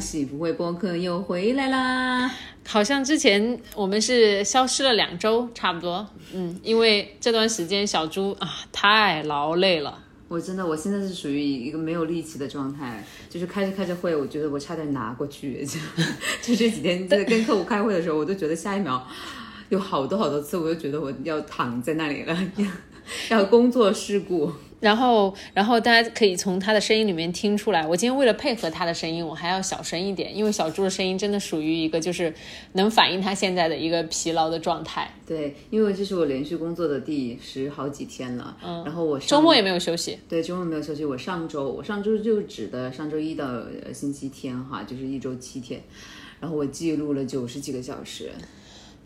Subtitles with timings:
[0.00, 2.30] 喜福会播客又回来啦。
[2.66, 6.08] 好像之前我们是消失了两周，差不多。
[6.32, 9.98] 嗯，因为这段时间小猪啊太劳累了。
[10.28, 15.62] 我真的，我现在是属于一个没有力气的状态，就是开着开着会，我觉得我差点拿过去。
[15.66, 15.78] 就
[16.40, 19.04] 就这几天在跟客户开会的时候，我都觉得下一秒
[19.68, 22.38] 有好多好多次，我就觉得我要躺在那里了，
[23.28, 24.52] 要工作事故。
[24.80, 32.32] 然后，然后大家可以从他的声音里面听出来，我今天为了配合他的声音，我还要小声一点，因为小猪的声音真的属于一个就是
[32.72, 35.12] 能反映他现在的一个疲劳的状态。
[35.26, 40.18] 对，因为这是我连续工作的第十好几天了，嗯，然后我周末也没有休息。
[40.28, 41.04] 对，周末没有休息。
[41.04, 43.46] 我上周，我上周就指的上周一到
[43.92, 45.80] 星期天哈，就是一周七天，
[46.40, 48.30] 然后我记录了九十几个小时。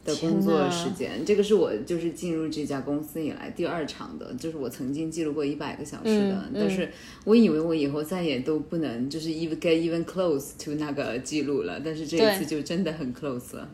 [0.05, 6.91] 的工作时间，这个是我就是进入这家公司以来第二长的，就是我曾经记录过一百个小时的，但是
[7.25, 13.69] 我以为我以后再也都不能就是 even get even close to 那个记录了，但是这一次就真的很 close 了。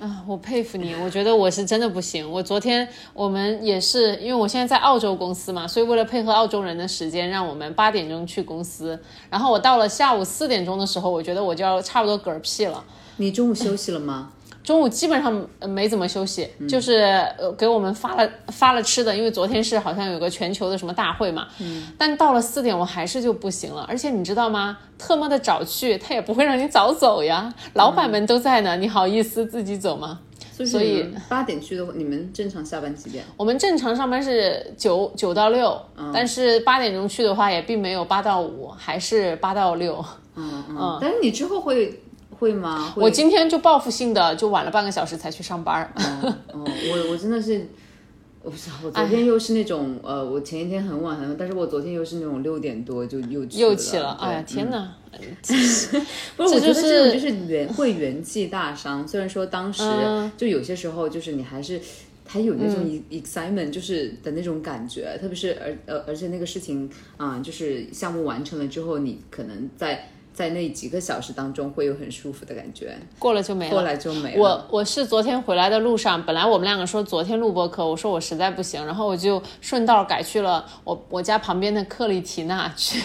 [0.00, 2.28] 啊，我佩服你，我觉得我是真的不行。
[2.28, 8.98] 我昨天我们也是，因为我现在在澳洲公司嘛，所以为了配合澳洲人的时间，让我们八点钟去公司，
[9.30, 12.82] 然后我到了下午四点钟的时候，我觉得我就要差不多嗝屁了。
[13.18, 14.32] 你中午休息了吗？
[14.64, 16.94] 中午基本上没怎么休息，就是
[17.36, 21.48] 呃给我们发了发了吃的，因为昨天是好像有个全球的什么大会嘛。
[21.58, 21.88] 嗯。
[21.98, 24.78] 但到了四点我还是就不行了，而且你知道吗？
[24.96, 27.52] 特么的早去，他也不会让你早走呀。
[27.74, 30.20] 老板们都在呢，你好意思自己走吗？
[30.64, 33.24] 所以八点去的话，你们正常下班几点？
[33.36, 35.76] 我们正常上班是九九到六，
[36.14, 40.04] 但是八点钟去的话也并没有八到五，还是八到六。
[40.36, 40.98] 嗯 嗯。
[41.00, 42.00] 但是你之后会。
[42.42, 42.92] 会吗？
[42.96, 45.88] 我今天就报复性的就晚了半个小时才去上班。
[46.52, 47.68] 哦，我我真的是，
[48.42, 54.18] 我不知道，我昨天又是那种呃，我前一天很晚很晚，但是我昨天又是那种六点多就又又起了。
[54.20, 54.92] 哎呀，天哪！
[56.36, 59.06] 不是，我觉得这种就是元会元气大伤。
[59.06, 59.84] 虽然说当时
[60.36, 61.80] 就有些时候就是你还是
[62.26, 70.08] 还有那种 excitement，就是的那种感觉，特别是而呃而且那个事情啊，就是项目完成了之后，你可能在。
[70.34, 73.70] 在那几个小时当中，会有很舒服的感觉，过了就没了。
[73.70, 74.40] 过来就没了。
[74.40, 83.00] 我我是昨天回来的路上，本来我们两个说昨天录播课，我说我实在不行，然后我就顺道改去了我我家旁边的克丽缇娜去，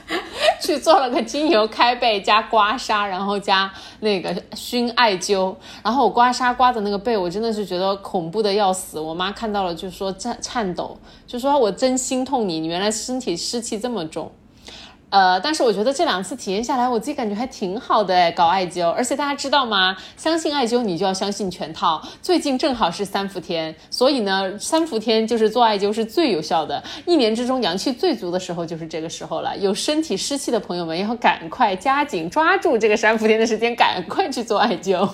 [0.60, 5.54] 去做了个精油开背加刮痧，然后加那个熏艾灸。
[5.82, 9.00] 然后我刮痧刮的那个背，我真的是觉得恐怖的要死。
[9.00, 14.30] 我妈看到了就说颤颤抖，就说我真心痛你，你原来身体湿气这么重。
[15.08, 19.96] 呃，但是我觉得这两次体验下来，我自己感觉还挺好的哎，搞艾灸，而且大家知道吗？
[20.16, 22.02] 相信艾灸，你就要相信全套。
[22.20, 26.82] 最近正好是三伏天，所以呢，三伏天就是做艾灸是最有效的。
[27.06, 29.56] 一年之中阳气最足的时候就是这个时候了。
[29.58, 35.08] 有身体湿气的朋友们，要赶快加紧抓住这个三伏天的时间，赶快去做艾灸。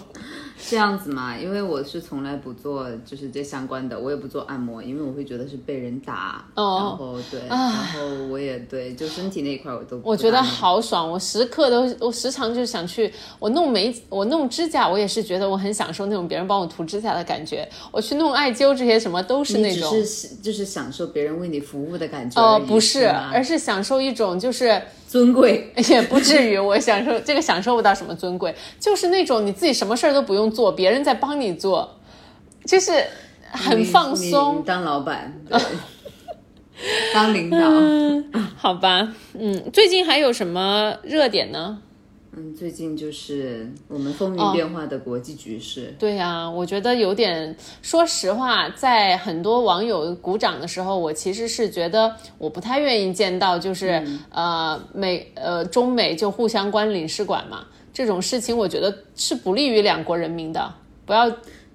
[0.68, 8.00] 这样子嘛，因为我是从来不做就是这相关的，我也不做按摩，因为我会觉得是被人打，然后对，然后
[8.30, 24.80] 我也对，就身体那一块我都我觉得好爽，我时刻都我时常就想去，我弄眉我弄指甲，我也是觉得我很享受那种别人帮我涂指甲的感觉，我去弄艾灸这些什么都是那种，是就是享受别人为你服务的感觉哦，不是，而是享受一种就是。
[25.12, 32.00] 尊贵 也不至于，我 享受这个享受不到什么尊贵，就是那种你自己什么事儿都不用做，别人在帮你做，
[32.64, 33.04] 就是
[33.50, 34.62] 很放松。
[34.64, 35.38] 当老板，
[37.12, 37.58] 当领导，
[38.56, 41.82] 好吧，嗯，最近还有什么热点呢？
[42.34, 45.94] 嗯，最近就是我们风云变化的国际局势。
[45.98, 60.72] 对呀，我觉得有点，说实话，在很多网友鼓掌的时候，我其实是觉得我不太愿意见到，就是呃美呃中美就互相关领事馆嘛，这种事情，我觉得是不利于两国人民的。
[61.04, 61.30] 不要，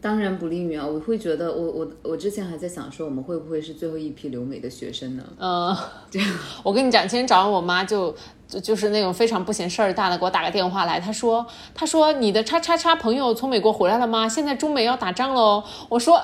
[0.07, 0.87] 当然不利于啊！
[0.87, 5.23] 我会觉得，我我我之前还在想说，我们会不会是最后一批留美的学生呢？
[5.37, 5.75] 嗯，
[6.09, 6.29] 这样，
[6.63, 8.15] 我跟你讲，今天早上我妈就。
[8.47, 11.45] 就就是那种非常不嫌事儿大的，给我打个电话来，她说，
[11.75, 14.29] 她说你的叉叉叉朋友从美国回来了吗？
[14.29, 15.61] 现在中美要打仗喽。
[15.89, 16.23] 我说，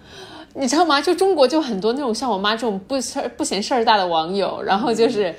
[0.56, 0.98] 你知道吗？
[0.98, 5.34] 就中国就很多那种像我妈这种不事儿不嫌事儿大的网友，然后就是。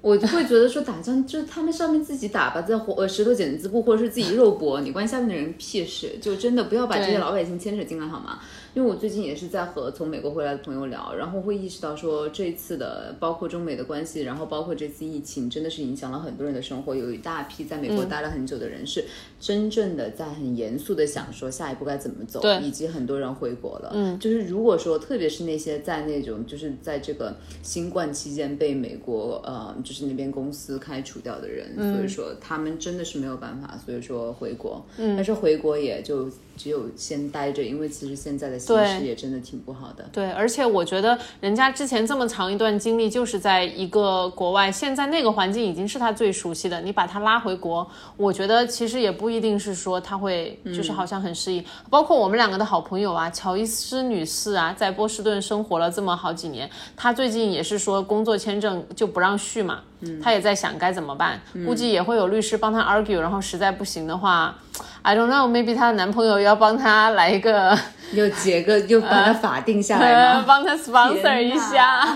[0.00, 6.16] 我就会觉得说打仗就是他们上面自己打吧，在火呃石头剪子布，或者是自己肉搏，你关下面的人屁事？
[6.20, 8.38] 就真的不要把这些老百姓牵扯进来好吗？
[8.76, 16.94] 因为我最近也是在和从美国回来的朋友聊，然后会意识到说这次的包括中美的关系，然后包括这次疫情，真的是影响了很多人的生活。
[16.94, 19.02] 有一大批在美国待了很久的人是
[19.40, 23.92] 真正的在很严肃的想说下一步该怎么走，以及很多人回国了。
[23.94, 34.84] 嗯，就是如果说特别是那些在那种就是在这个新冠期间被美国呃就是那边公司开除掉的人，所以说他们真的是没有办法，所以说回国。
[34.98, 40.04] 嗯，但是回国也就只有先待着，因为其实现在的形势也真的挺不好的。
[40.12, 47.86] 对，而且我觉得人家之前这么长一段经历就是在一个国外，现在那个环境已经是他最熟悉的，你把他拉回国，
[48.16, 51.64] 我觉得其实也不一定是说他会就是好像很适应。
[51.90, 59.80] 包括我们两个的好朋友啊，乔伊斯女士啊，在波士顿生活了这么好几年，她最近也是说工作签证就不让续嘛，
[60.22, 64.56] 她也在想该怎么办，估计也会有律师帮她 argue，然后实在不行的话，
[65.02, 67.78] I don't know，maybe 她的男朋友要帮她来一个。
[68.12, 70.44] 又结个又把它法定下来吗？
[70.48, 72.06] 帮他 sponsor 一下。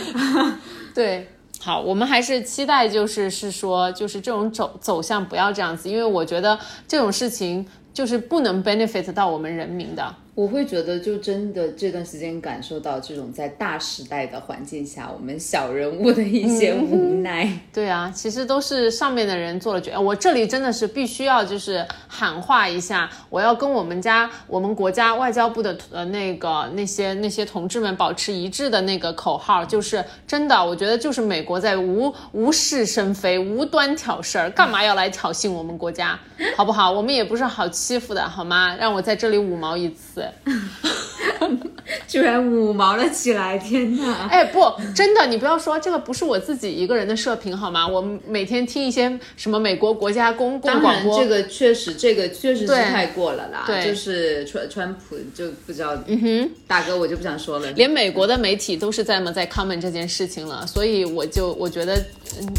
[0.94, 1.28] 对，
[1.60, 10.14] 好，我们还是期待，就是是说，就是这种走走向不要这样子，因为我觉得这种事情就是不能 benefit 到我们人民的。
[10.34, 17.46] 我会觉得，就真的这段时间感受到这种在大时代的环境下，我们小人物的一些无奈。
[17.72, 19.98] 对啊，其实都是上面的人做了决。
[19.98, 36.18] 我这里真的是必须要就是喊话一下，我要跟我们家我们国家外交部的呃那个那些那些同志们保持一致的那个口号，就是真的，我觉得就是美国在无无事生非、无端挑事儿，干嘛要来挑衅我们国家，
[36.56, 36.90] 好不好？
[36.90, 38.74] 我们也不是好欺负的，好吗？
[38.76, 40.19] 让我在这里五毛一次。
[42.06, 43.58] 居然五毛了起来！
[43.58, 44.28] 天哪！
[44.30, 44.60] 哎，不，
[44.94, 47.86] 真的，你不要说这个不是我自己一个人的射频好吗？
[47.86, 53.64] 我每天听一些什么美国国家公共广播，这个确实，这个确实是太过了啦。
[53.66, 57.70] 对就是川川普就不知道，嗯哼，大哥我就不想说了。
[57.72, 62.00] 连美国的媒体都是在么在 comment 这件事情了，所以我就我觉得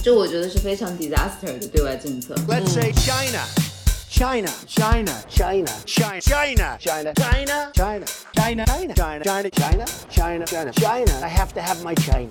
[0.03, 2.33] 就我觉得是非常 disaster 的对外政策。
[2.47, 3.70] Let's say China.
[4.11, 8.05] China, China, China, China, China, China, China, China,
[8.35, 11.11] China, China, China, China, China, China, China.
[11.23, 12.27] I have to have my China.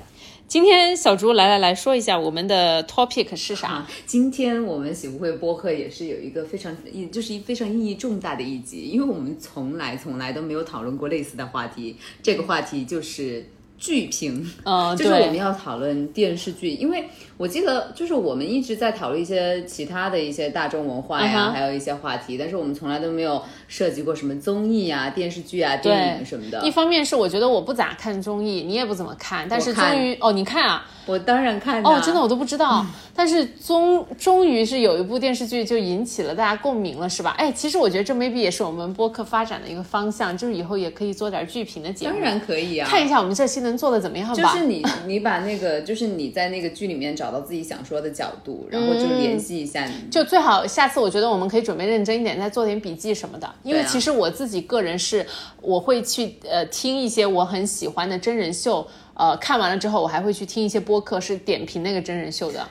[0.46, 3.68] 今天小竹来来来说一下我们的 topic 是啥？
[3.68, 11.96] 啊，今天我们喜不会播客也是有一个非常意，就是一非常意义重大的一集，因为我们从来从来都没有讨论过类似的话题。
[12.22, 13.46] 这个话题就是
[13.80, 17.04] 剧评，嗯 就是我们要讨论电视剧，因为
[17.36, 26.60] 我记得就是我们一直在讨论一些其他的一些大众文化呀还有一些话题，但是我们从来都没有涉及过什么综艺呀、电视剧啊、电影什么的。
[26.66, 26.70] 一。
[26.70, 32.86] 方面是我觉得我不咋看综艺，你也不怎么看，但是终于哦，你看啊，我当然看哦，真的我都不知嗯道。
[33.14, 37.34] 但是终终于是有一部电视剧就引起了大家共鸣了，是吧？
[37.36, 44.34] 哎，其实我觉得这 maybe 也是我们播客发展的一个方向，就是以后也可以做点剧评的节目，当然可以啊，看一下我们这期能做的怎么样吧。
[44.34, 50.10] 就是你，你把那个，就是你在那个剧里面找到自己想说的角度，然后就联系一下你。
[50.10, 53.50] 就最好下次我觉得我们可以准备认真一点，再做点笔记什么的。
[53.62, 55.26] 因为其实我自己个人是，
[55.60, 62.66] 我会去呃听一些我很喜欢的真人秀，呃看完了之后，我还会去听一些播客是点评那个真人秀的。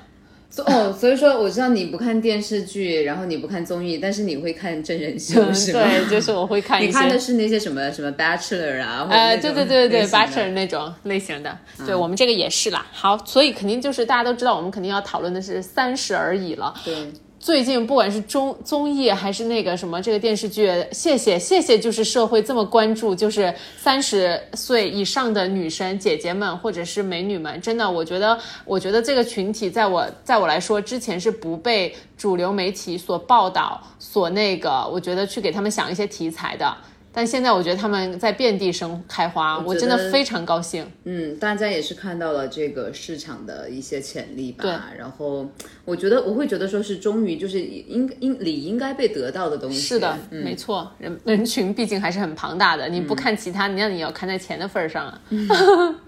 [0.66, 5.80] 哦，所以说我知道你不看电视剧，然后你不看综艺，但是你会看真人秀，是吗？
[5.84, 6.88] 对，就是我会看一些。
[6.88, 11.56] 你看的是那些什么什么 Bachelor 啊，呃，对对对对对，Bachelor 那种类型的，
[11.86, 12.84] 对我们这个也是啦。
[12.92, 16.74] 好，所以肯定就是大家都知道，我们肯定要讨论的是《三十而已》了。
[16.84, 16.94] 对。
[17.40, 36.76] 最近不管是综综艺还是那个什么这个电视剧，谢谢谢谢，就是社会这么关注，就是三十岁以上的女生姐姐们或者是美女们，真的，我觉得我觉得这个群体在我在我来说之前是不被主流媒体所报道，所那个，我觉得去给他们想一些题材的。
[37.19, 40.90] 但现在我觉得他们在遍地生开花，我真的非常高兴。
[41.04, 44.64] 嗯，大家也是看到了这个市场的一些潜力吧。
[44.64, 45.45] 对然后
[45.83, 49.81] 我觉得我会觉得说是终于就是应应理应该被得到的东西。
[49.81, 55.21] 是的，嗯、没错，人人群毕竟还是很庞大的，你不看其他，那你要看在钱的份儿上啊。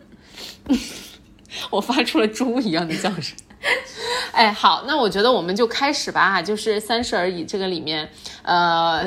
[1.70, 3.36] 我发出了猪一样的叫声。
[4.34, 8.10] 哎，好，那我觉得我们就开始吧，就是《三十而已》这个里面，
[8.44, 9.06] 呃，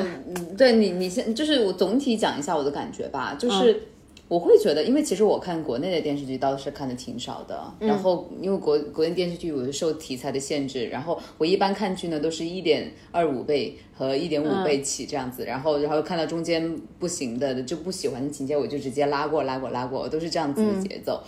[0.57, 3.87] 对你，你先就是我总体讲一下我的感觉吧，嗯就是
[4.27, 21.21] 我会觉得，因为其实我看国内的电视剧倒是看的挺少的，嗯然后因为国国内电视剧有受题材的限制，然后我一般看剧呢都是一点二五倍和一点五倍起这样子，然后然后看到中间不行的就不喜欢的情节，我就直接拉过拉过拉过，我都是这样子的节奏。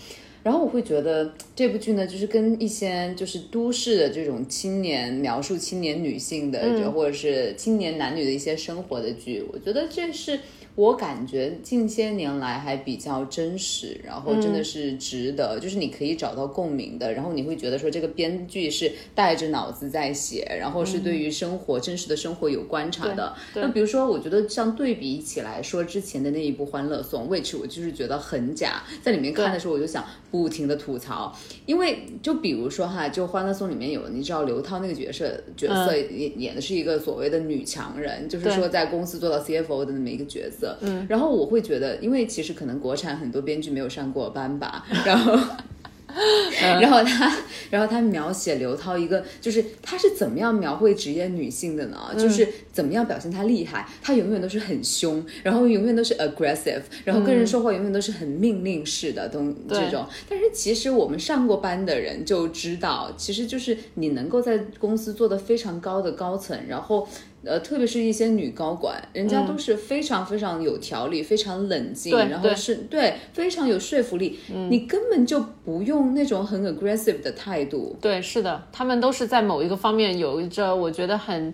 [0.43, 10.39] 然后我会觉得这部剧呢，就是跟一些就是都市的这种青年描述青年女性的，就或者是青年男女的一些生活的剧，我觉得这是
[10.77, 23.35] 我感觉近些年来还比较真实，然后真的是值得，就是你可以找到共鸣的，然后你会觉得说这个编剧是带着脑子在写，然后是对于生活、真实的生活有观察的。
[23.55, 40.66] 那比如说，我觉得像对比起来说，之前的那一部《欢乐颂》，which 我就是觉得很假，在里面看的时候我就想不停的吐槽，因为就比如说哈，就《欢乐颂》里面有你知道刘涛那个角色角色演演的是一个所谓的女强人，就是说在公司做到 CFO 的那么一个角色。
[40.81, 45.37] 嗯，然后我会觉得，因为其实可能国产很多编剧没有上过班吧， 然后。
[46.59, 47.31] 然后他，
[47.69, 51.97] 然后他描写刘涛一个，就是他是怎么样描绘职业女性的呢？
[52.17, 53.87] 就是怎么样表现她厉害？
[54.01, 60.07] 她永远都是很凶，然后永远都是 aggressive，然后跟人说话永远都是很命令式的东这种。
[60.27, 67.07] 但是其实我们上过班的人就知道，其实就是你能够在公司做的非常高的高层，然后。
[67.47, 74.37] 呃，特别是一些女高管，人家都是非常非常有条理，非常冷静，然后是对非常有说服力。
[74.69, 77.95] 你根本就不用那种很 aggressive 的态度。
[78.01, 81.53] 对，是的，他们都是在某一个方面有着我觉得很。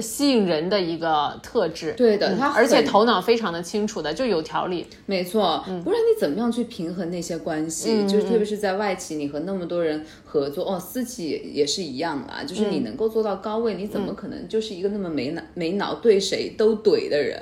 [0.00, 8.06] 吸引人的一个特质，对的，他而且头脑非常的清楚的，就有条理，没错，不然你怎么样去平衡那些关系？
[8.06, 17.40] 就是特别是在外企，你和那么多人合作，哦，私企也是一样啦，就是你能够做到高位，你怎么可能就是一个那么没脑没脑对谁都怼的人？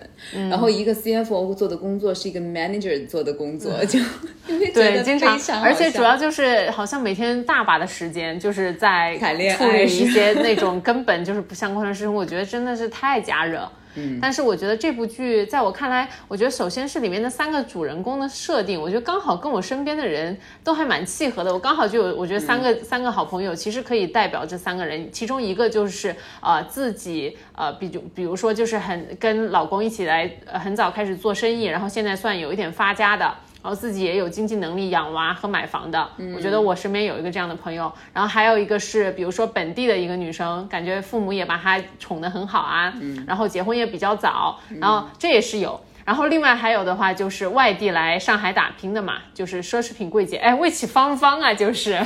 [0.50, 3.98] 然后一个 CFO 做的工作是一个 manager 做的工作，就
[4.74, 9.16] 对，经常，而且主要就是好像每天大把的时间就是在
[9.56, 12.52] 处理一些那种根本就是不相关的事情，我觉得。
[12.52, 21.50] 真的是太加热，嗯，但是我觉得这部剧在我看来，我觉得首先是里面的三个主人公的设定，我觉得刚好跟我身边的人都还蛮契合的。
[21.50, 33.32] 我刚好就有，我觉得三个三个好朋友其实可以代表这三个人，其中一个就是呃自己呃，比如比如说就是很跟老公一起来很早开始做生意，然后现在算有一点发家的。
[33.62, 37.90] 然后自己也有经济能力养娃和买房的，我觉得我身边有一个这样的朋友。
[38.12, 42.92] 然后还有一个是，比如说本地的一个女生，感觉父母也把她宠得很好啊，
[43.24, 45.80] 然后结婚也比较早，然后这也是有。
[46.04, 51.96] 然后另外还有的话就是外地来上海打拼的嘛，就是奢侈品柜姐，哎，魏启芳芳啊，就是，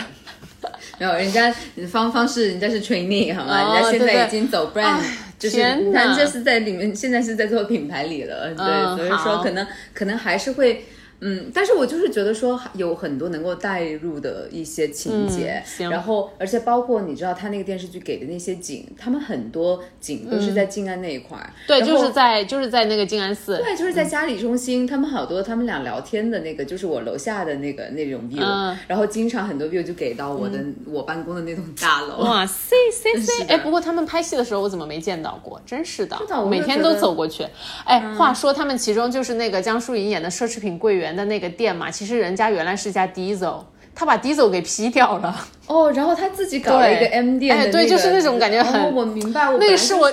[1.00, 1.50] 没有人家
[1.90, 3.72] 芳芳是人家是 trainee 好吗？
[3.72, 5.00] 人家现在已经走 brand，
[5.38, 10.84] 就是人家是在里面，现在是在做品牌里了，对，所以说可能可能还是会。
[11.20, 35.58] 嗯，但是我就是觉得说有很多能够带入的一些情节，然后而且包括你知道他那个电视剧给的那些景，他们很多景都是在静安那一块儿，对，就是在就是在那个静安寺，对，就是在嘉里中心，他们好多他们俩聊天的那个就是我楼下的那个那种 view，然后经常很多 view 就给到我的我办公的那栋大楼，哇塞塞 塞，哎，不过他们拍戏的时候我怎么没见到过？
[35.64, 36.18] 真是的，
[36.50, 37.46] 每天都走过去。
[37.86, 41.05] 哎，话说他们其中就是那个江疏影演的奢侈品柜员。
[41.14, 43.62] 的那个店嘛，其实人家原来是家 Diesel，
[43.96, 45.34] 他把 Diesel 给批掉了。
[45.66, 50.08] 哦，然后他自己搞了一个 M 店，哎，对，就是那种感觉很，我明白，我那个是我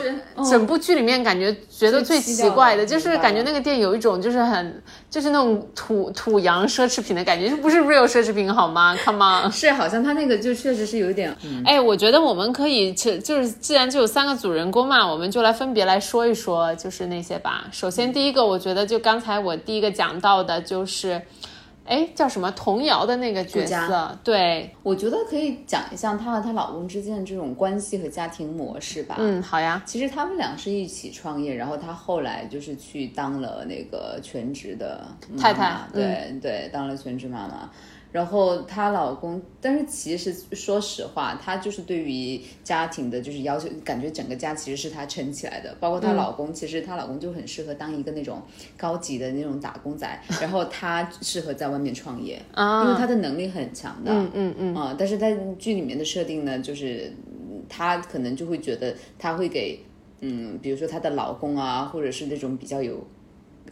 [0.50, 17.66] 整部剧里面感觉觉得最奇怪的，就是感觉那个店有一种就是很就是那种土土洋奢侈品的感觉，就不是 real 奢侈品好吗？Come on，是好像他那个就确实是有一点，哎，我觉得我们可以就就是既然就有三个主人公嘛，我们就来分别来说一说，就是那些吧。
[17.72, 21.22] 首先第一个，我觉得就刚才我第一个讲到的就是。
[21.86, 24.18] 哎，叫什么童谣的那个角色？
[24.24, 29.16] 对，我觉得可以讲一下她和她老公之间的这种关系和家庭模式吧。
[29.20, 29.82] 嗯，好呀。
[29.86, 35.06] 其实他们俩是一起创业，然后她后来就是去当了那个全职的
[35.38, 37.70] 太太，对对，当了全职妈妈。
[38.14, 45.76] 然后她老公，但是其实说实话，她就是对于家庭的，就是要求，感觉整个家其实是她撑起来的。
[45.80, 48.42] 包括她老公，其实她老公就很适合当一个那种
[48.78, 50.08] 高级的那种打工仔，
[50.40, 54.12] 然后她适合在外面创业，啊因为她的能力很强的。
[54.14, 54.76] 嗯嗯嗯。
[54.76, 57.12] 啊，但是在剧里面的设定呢，就是
[57.68, 59.80] 她可能就会觉得，她会给，
[60.22, 63.04] 嗯，比如说她的老公啊，或者是那种比较有。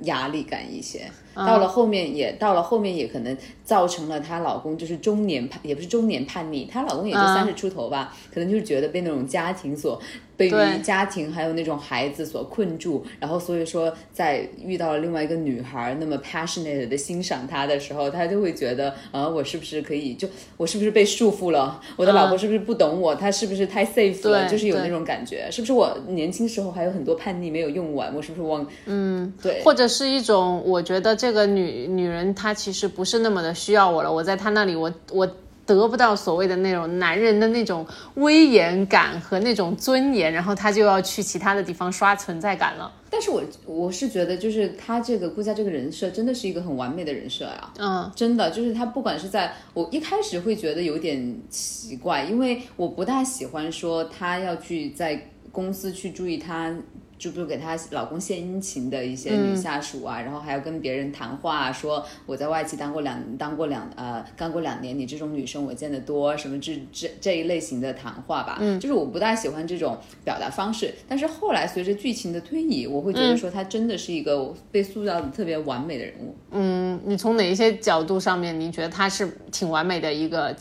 [0.02, 10.02] 压力感一些，到了后面也到了后面也可能造成了她老公就是中年叛，也不是中年叛逆，她老公也就三十出头吧，可能就是觉得被那种家庭所。
[10.50, 21.80] 被于家庭还有那种孩子所困住，然后所以说在遇到了另外一个女孩那么 passionate 的欣赏他的时候，他就会觉得啊，我是不是可以就我是不是被束缚了？
[21.96, 23.14] 我的老婆是不是不懂我？
[23.14, 24.48] 她是不是太 safe 了？
[24.50, 28.14] 就是有那种感觉，是不是我年轻时候还有很多叛逆没有用完？
[28.16, 28.66] 我是不是忘？
[28.86, 35.30] 嗯，对，或者是一种我觉得这个女女人她其实不是那么的需要我了，我在她那里我我。
[35.66, 42.92] 得不到所谓的那种男人的那种威严感和那种尊严，然后他就要去其他的地方刷存在感了。
[43.10, 56.74] 但是我我是觉得，就是他这个顾佳这个人设真的是一个很完美的人设呀、嗯真的就是他不管是在我一开始会觉得有点奇怪，因为我不大喜欢说他要去在公司去注意他。
[57.22, 70.92] 就比如给她老公献殷勤的一些女下属啊，然后还要跟别人谈话、啊，说我在外企当过两当过两呃干过两年，你这种女生我见得多，什么这这这一类型的谈话吧，嗯，就是我不大喜欢这种表达方式。
[71.08, 76.36] 但是后来随着剧情的推移，我会觉得说她真的是一个被塑造的特别完美的人物。
[76.50, 80.56] 嗯，你从哪一些角度上面，你觉得她是挺完美的一个？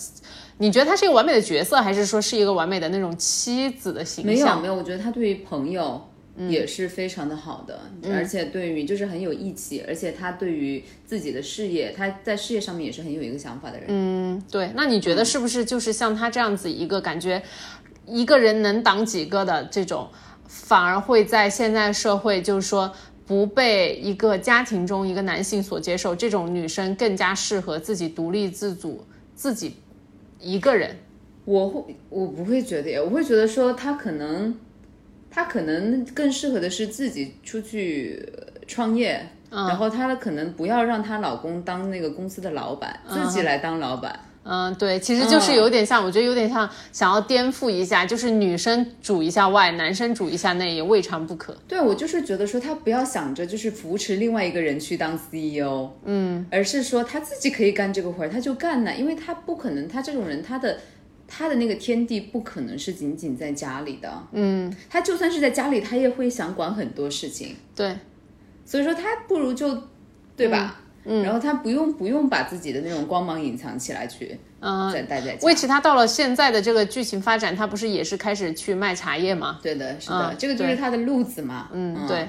[0.58, 4.60] 你觉得她是一个完美的角色，还是说是一个完美的那种妻子的形象？
[4.60, 5.98] 没有没有，我觉得她对于朋友
[6.48, 13.86] 也是非常的好的，而且对于就是很有义气，而且他对于自己的事业，他在事业上面也是很有一个想法的人。
[13.88, 17.42] 嗯，对，那你觉得是不是就是像他这样子一个感觉，
[18.06, 20.08] 一个人能挡几个的这种，
[20.46, 22.90] 反而会在现在社会就是说
[23.26, 29.76] 不被一个家庭中一个男性所接受，这种女生更加适合自己独立自主，自己
[30.40, 30.96] 一个人。
[31.44, 34.54] 我会我不会觉得耶，我会觉得说他可能
[35.30, 39.24] 他可能更适合的是自己出去呃创业。
[39.52, 44.16] 然后她可能不要让她老公当那个公司的老板，自己来当老板。
[44.44, 51.52] 嗯，对，其实就是有点像，我觉得有点像想要颠覆一下，就是女生主一下外，男生主一下内，也未尝不可。
[51.66, 60.78] 对我就是觉得说，他不要想着就是扶持另外一个人去当 CEO，嗯，而是说他自己可以干这个活儿，他就干呢，因为他不可能，他这种人他的。
[61.30, 67.96] 他的那个天地不可能是仅仅在家里的，嗯，他就算是在家里，他也会想管很多事情，对，
[68.64, 69.84] 所以说他不如就，
[70.36, 70.80] 对吧？
[71.04, 75.46] 嗯，然后他不用不用把自己的那种光芒隐藏起来去，嗯，再待在家。
[75.46, 79.58] 魏奇他到了现在的这个剧情发展，他不是也是开始去卖茶叶吗？
[79.62, 82.28] 对的，是的，嗯这个就是他的路子嘛，嗯，对，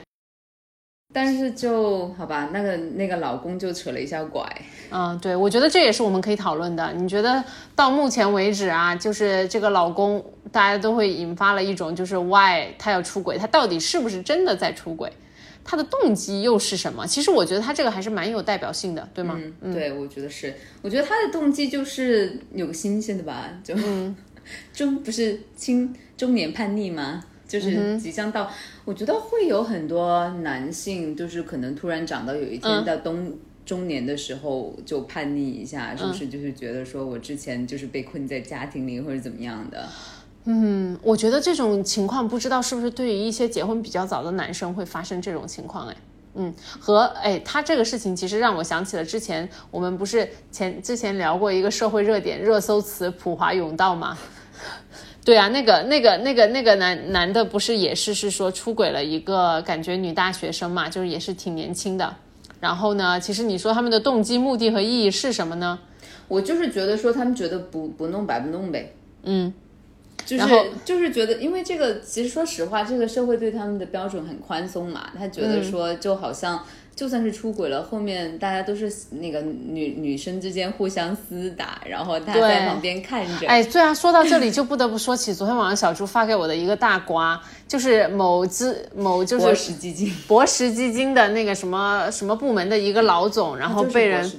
[1.13, 4.45] 但是就好吧，那个那个老公就扯了一下拐，
[4.91, 6.93] 嗯，对，我觉得这也是我们可以讨论的。
[6.93, 7.43] 你觉得
[7.75, 15.11] 到目前为止啊，就是这个老公，大家都会引发了一种就是 why 他要出轨，他到底是不是真的在出轨？
[15.63, 17.05] 他的动机又是什么？
[17.05, 19.39] 其实我觉得他这个还是蛮有代表性的，对吗？
[19.61, 23.75] 嗯，对，我觉得是，我觉得他的动机就是有个新鲜的吧，就、
[24.73, 27.23] 中不是青中年叛逆吗？
[27.51, 28.49] 就是即将到，
[28.85, 36.29] 我觉得会有很多男性，就是可能突然长到有一天到中、中年的时候就叛逆一下，是不是？
[36.29, 39.85] 就是觉得说我之前就是被困在家庭里或者怎么样的，
[40.45, 45.95] 嗯我觉得这种情况不知道是不是对于一些结婚比较早的男生会发生这种情况哎。
[46.33, 54.17] 嗯，和哎，他这个事情其实让我想起了之前我们不是前之前聊过一个社会热点热搜词“普华永道”吗？
[55.23, 62.15] 对啊，那个那个那个那个男男的不是也是是说出轨了一个感觉女大学生嘛，就是也是挺年轻的。
[62.59, 65.79] 然后呢，其实你说他们的动机、目的和意义是什么呢？
[66.27, 69.53] 我就是觉得说他们觉得不不弄白不弄呗，嗯，
[70.25, 70.47] 就是
[70.85, 76.63] 就是觉得，因为这个其实说实话，这个社会对他们的标准很宽松嘛，他觉嗯得说就好像。
[76.95, 83.47] 就算是出轨了，后面大家都是那个女女生之间互相厮打，然后他对在旁边看着。
[83.47, 94.31] 哎，对啊，说到这里就不得不说起昨天晚上小猪发给我的一个大瓜，就是某资某就是博是时基金，博时基金的那个什么什么部门的一个老总，然后被人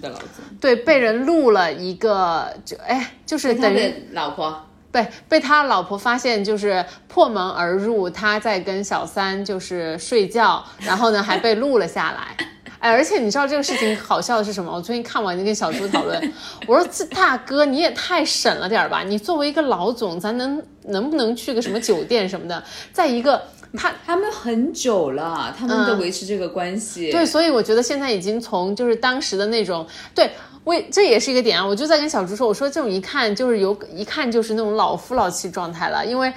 [0.60, 12.37] 对被人录了一个，就哎就是等于老婆被被他老婆发现，就是破门而入，他在跟小三就是睡觉，然后呢还被录了下来。
[12.78, 14.70] 哎，而且你知道这个事情好笑的是什么？
[14.70, 16.33] 我最近看完就跟小猪讨论，
[16.66, 19.02] 我说这大哥你也太省了点儿吧！
[19.02, 22.62] 你作为一个老总，咱能能不能去个什么酒店什么的？
[22.92, 23.40] 在一个
[23.78, 27.11] 他他们很久了，他们的维持这个关系。
[27.11, 30.31] 嗯对，所以我觉得现在已经从就是当时的那种对。
[30.64, 36.33] 为这也是一个点啊，我就在跟小朱说，我说这种一看就是有一看就是那种老夫老妻状态了，因为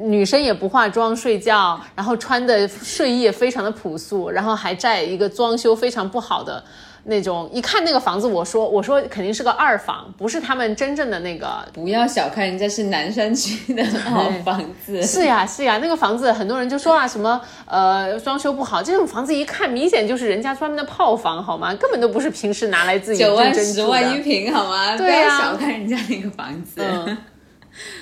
[0.00, 6.62] 女生也不化妆睡觉，然后穿的睡衣也非常的朴素，然后还在一个装修非常不好的
[7.08, 21.74] 那种，一看那个房子，我说我说肯定是个二房，不是他们真正的那个不要小看人家是南山区的 好房子，是呀是呀，那个房子很多人就说啊什么呃装修不好，这种房子一看明显就是人家专门的炮房好吗？
[21.76, 24.94] 根本都不是平时拿来自己住的十万一平好吗？
[24.98, 26.82] 对呀不要小看人家那个房子。
[26.82, 27.16] 嗯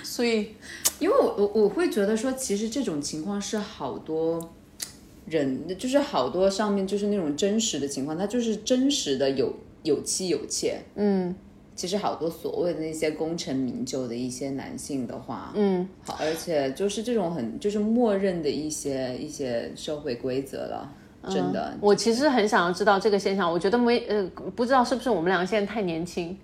[0.03, 0.55] 所以
[0.99, 4.56] 因为我我我会觉得说，其实这种情况是好多
[5.27, 11.35] 人，就是好多上面就是那种真实的情况，他就是真实的有有妻有妾，嗯
[11.75, 20.91] 其实好多所谓的那些功成名就的一些男性的话，嗯，好，而且就是这种很就是默认的一些一些社会规则了，
[21.29, 21.77] 真的。
[21.83, 26.35] 我其实很想要知道这个现象，我觉得没呃，不知道是不是我们两个现在太年轻，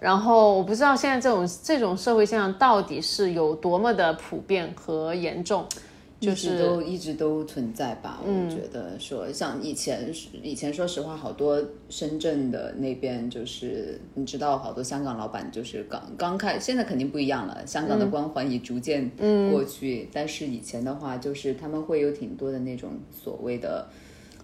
[0.00, 5.66] 然后我不知道现在这种这种社会现象到底是有多么的普遍和严重。
[6.20, 8.20] 就是都一直都存在吧。
[8.22, 17.66] 我觉得说像以前以前说实话，好多深圳的那边就是你知道，好多香港老板就是刚刚开，现在肯定不一样了。
[17.66, 19.10] 香港的光环已逐渐
[19.50, 23.88] 过去，但是以前的话，就是他们会有挺多的那种所谓的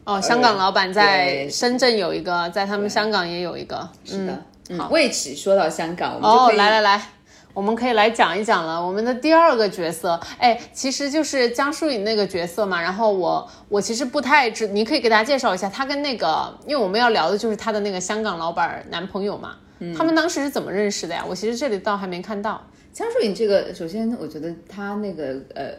[0.04, 3.88] 哦，香港老板在深圳有一个，在他们香港也有一个。
[4.04, 4.42] 是的。
[4.68, 7.10] 嗯，为此说到香港，我们就哦可，以来来来，
[7.56, 8.86] 我们可以来讲一讲了。
[8.86, 12.82] 我们的第二个角色，哎，其实就是江疏影那个角色嘛。
[12.82, 19.56] 然后我我其实不太知，你可以给大家介绍一下她跟那个，因为我们要聊的就是她的那个香港老板男朋友嘛。
[19.78, 21.24] 嗯他们当时是怎么认识的呀？
[21.26, 22.62] 我其实这里倒还没看到。
[22.92, 25.72] 江疏影这个，首先我觉得他那个呃，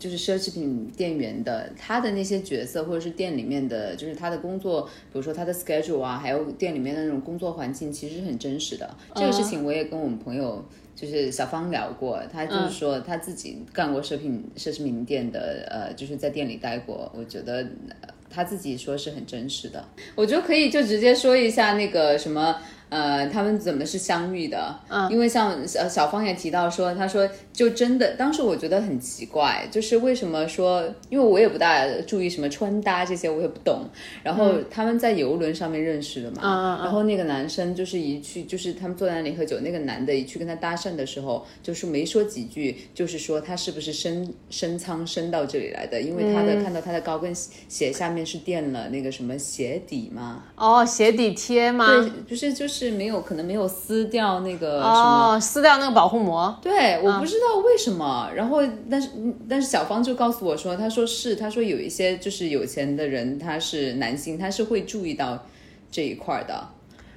[0.00, 8.88] 就是奢侈品店员的，他的那些角色，或者是店里面的，就是他的工作，比如说他的 schedule 啊，还有店里面的那种工作环境，其实是很真实的。
[9.14, 10.64] 这个事情我也跟我们朋友。
[11.00, 17.10] 就是小芳聊过，她就是说她自己干过奢品奢侈品店的，呃，就是在店里待过。
[17.16, 17.66] 我觉得
[18.02, 19.82] 呃她自己说是很真实的。
[20.14, 22.54] 我觉得可以就直接说一下那个什么，
[22.90, 24.78] 呃，他们怎么是相遇的？
[24.88, 33.84] 嗯，因为像小小芳也提到说，他说就真的，当时我觉得很奇怪，就是为什么说，因为我也不大注意什么穿搭这些，我也不懂。
[34.22, 51.86] 然后他们在游轮上面认识的嘛，然后那个男生就是一去，就是他们坐在那里喝酒，那个男的一去跟他搭讪的时候，就是没说几句，就是说他是不是升升舱升到这里来的，因为他的、嗯看到他的高跟鞋下面是垫了那个什么鞋底嘛，哦，鞋底贴吗？
[51.86, 55.34] 对，就是就是没有可能没有撕掉那个什么。
[55.34, 56.56] 哦，撕掉那个保护膜。
[56.62, 59.08] 对，我不知道为什么，然后但是
[59.48, 65.44] 但是小芳就告诉我说，他说是，他说有一些就是有钱的人，他是男性，他是会注意到
[65.90, 66.68] 这一块的。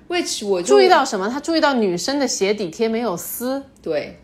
[0.10, 1.30] which 我注意到什么？
[1.30, 3.62] 他注意到女生的鞋底贴没有撕。
[3.82, 4.20] 对，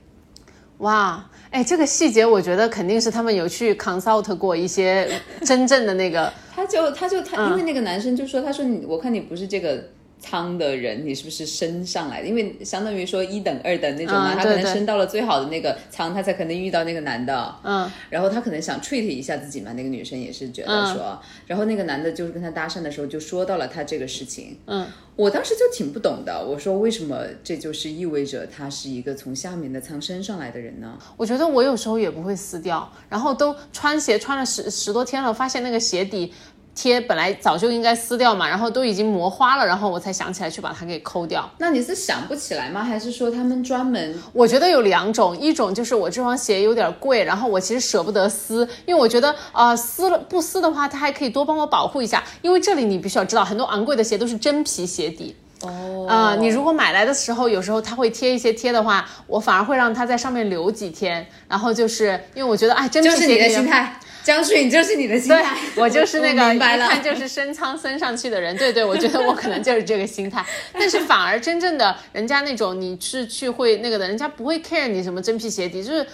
[0.79, 5.07] 哇，哎，这个细节我觉得肯定是他们有去 consult 过一些
[5.45, 9.83] 真正的那个， 他就他就嗯他，因为那个男生就说，他说你我看你不是这个。
[10.19, 12.27] 舱的人，你是不是升上来的？
[12.27, 17.55] 因为相当于说一等、二等那种嘛，他可能升到了最好的那个舱，他才可能遇到那个男的。
[17.63, 24.57] 嗯，然后他可能想 treat 一下自己嘛，那个女生也是觉得嗯说，然后那个男的就是跟他搭讪的时候就说到了他这个事情。
[24.65, 30.97] 嗯，我当时就挺不懂的，我说为什么这就是意味着他是一个从下面的舱升上来的人呢？
[31.15, 36.33] 我觉得我有时候也不会撕掉，然后都穿鞋穿了十十多天了，发现那个鞋底。
[36.81, 41.49] 贴本来早就应该撕掉嘛，然后都已经磨花了，然后我才想起来去把它给抠掉。
[41.57, 42.81] 那你是想不起来吗？
[42.81, 52.23] 还是说他们专门我觉得有两种，一种就是我这双鞋有点贵，然后我其实舍不得撕，因为我觉得啊、呃撕了不撕的话，它还可以多帮我保护一下。
[52.41, 55.35] 因为这里你必须要知道，很多昂贵的鞋都是真皮鞋底。
[55.61, 61.27] 哦啊、你如果买来的时候，有时候它会贴一些贴的话，我反而会让它在上面留几天。
[61.49, 68.55] 然后就是因为我觉得，哎，真皮就是你的心态，江水，你就是你的心对态，我就是那个一看就是升舱升上去的人。
[68.55, 70.45] 对对，我觉得 我可能就是这个心态。
[70.71, 76.05] 但是反而真正的人家那种你是去会那个的，人家不会 care 你什么真皮鞋底，就是。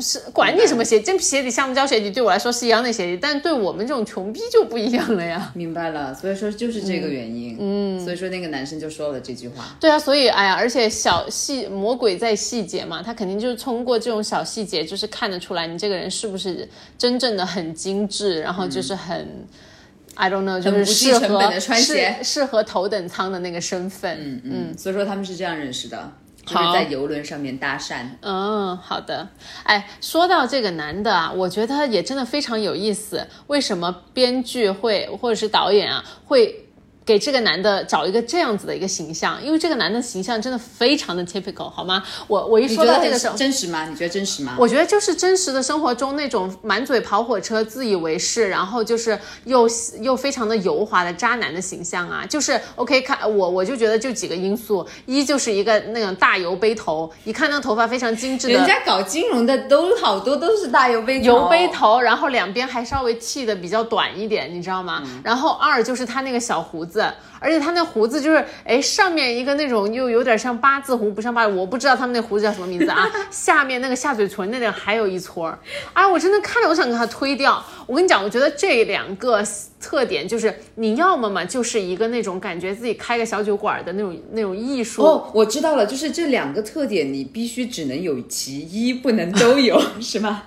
[0.00, 5.50] 是管你什么鞋，真皮鞋底、橡木胶鞋底对我来说是一样的鞋底，但对我们这种穷逼就不一样了呀。
[5.54, 16.68] 明白了，所以说就是这个原因，嗯，所以说那个男生就说了这句话，对啊，所以哎呀，而且小细魔鬼在细节嘛，他肯定就是通过这种小细节，就是看得出来你这个人是不是
[16.98, 19.46] 真正的很精致，然后就是很。
[20.18, 24.16] I don't know，就是适合成本地穿鞋适适合头等舱的那个身份。
[24.18, 26.10] 嗯嗯，所以说他们是这样认识的，
[26.46, 29.28] 就是好在游轮上面搭讪，嗯，好的。
[29.64, 33.26] 哎，说到这个男的啊，我觉得也真的非常有意思。
[33.48, 36.62] 为什么编剧会或者是导演啊会？
[37.06, 42.02] 给这个男的找一个这样子的一个形象，因为这个男的形象真的非常的 typical，好吗？
[42.26, 43.86] 我我一说到这个时候，真实吗？
[43.86, 44.56] 你觉得真实吗？
[44.58, 49.68] 我觉得就是真实的生活中那种满嘴跑火车、自以为是，然后就是又
[50.00, 52.26] 又非常的油滑的渣男的形象啊。
[52.26, 65.02] 就是 OK 看我我就觉得就几个因素，一就是一个那种大油背头，一看那头发非常精致的，人家搞金融的都好多都是大油背头，油背头，然后两边还稍微剃的比较短一点，你知道吗？
[65.04, 73.06] 嗯然后二就是他那个小胡子，子，而且他那胡子就是，哎，上面一个那种又有点像八字胡，不像八，我不知道他们那胡子叫什么名字啊。
[73.30, 75.58] 下面那个下嘴唇那里还有一撮儿，
[75.92, 77.62] 哎，我真的看着我想给他推掉。
[77.86, 79.44] 我跟你讲，我觉得这两个
[79.80, 85.02] 特点就是，你要么嘛就是一个那种感觉自己开个小酒馆的那种那种艺术。
[85.02, 90.44] 哦，我知道了，就是这两个特点，你必须只能有其一，不能都有， 是吗？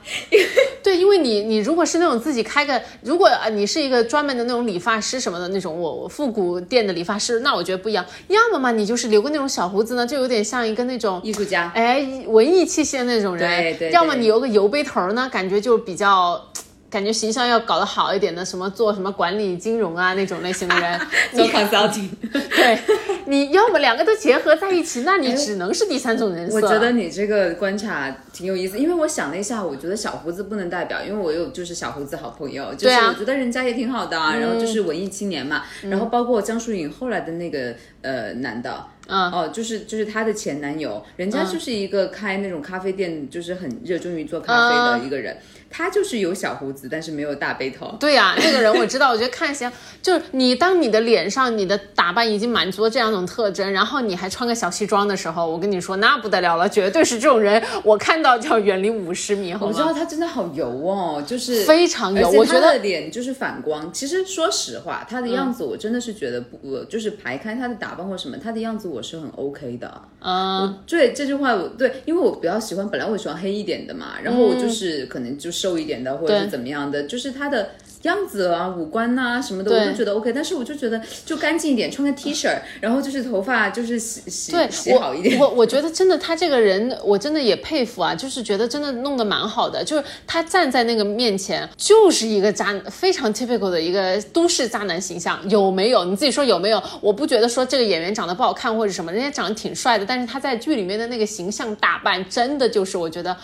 [0.81, 8.03] 对，因为你你如果是那种自己开个，如果啊你是一个专门的那种理发师什么的那种，我我复古店的理发师，那我觉得不一样。
[8.29, 13.61] 要么嘛你就是留个那种小胡子呢，就有点像一个那种艺术家，哎文艺气息的那种人。
[13.61, 16.43] 对对要么你留个油杯头呢，感觉就比较。
[16.89, 20.99] 感觉形象要搞得好一点的，什么做什么管理金融啊那种类型的人，
[21.33, 22.09] 做 consulting。
[22.31, 22.79] 对，
[23.25, 26.55] 你要么两个都结合在一起，那你只能是第三种人设。
[26.55, 38.85] 我觉得你这个观察挺有意思，因为我想了一下，我觉得小胡子不能代表，因为我有就是小胡子好朋友，就是我觉得人家也挺好的啊，然后就是文艺青年嘛，然后包括江疏影后来的那个呃男的。
[39.11, 45.35] 嗯哦，就是就是她的前男友，人家就是一个开那种咖啡店，就是很热衷于做咖啡的一个人。
[45.69, 47.95] 他就是有小胡子，但是没有大背头。
[47.99, 59.93] 对呀、那个人我知道， 我觉得看起来就是你，当你的脸上你的打扮已经满足了这两种特征，然后你还穿个小西装的时候，我跟你说那不得了了，绝对是这种人，我看到就要远离五十米，好我知道？
[59.93, 63.91] 他真的好油哦，就是非常油我觉得脸就是反光。
[63.93, 70.01] 其实说实话，他的样子我真的是觉得不，我就是排开他的打扮或什么，他的样子我是很 OK 的。
[70.21, 77.71] 嗯，对这句话我对，因为我比较喜欢，本来我喜欢黑一点的嘛，然后我就是可能就瘦一点的，或者是怎么样的，就是他的。
[78.03, 85.37] 样子啊，五官呐、什么的，我都觉得 OK，但是我就觉得就干净一点，穿个 T 恤，然后就是头发就是洗洗对洗好一点。
[85.37, 96.05] 我我我觉得真的他这个人，我真的也佩服啊，就是觉得真的弄得蛮好的，就是他站在那个面前，就是一个渣，非常 typical 的一个都市渣男形象，有没有？
[96.05, 96.81] 你自己说有没有？
[97.01, 103.35] 我不觉得说这个演员长得不好看或者什么，人家长得挺帅的，但是他在剧里面的那个形象打扮，真的就是我觉得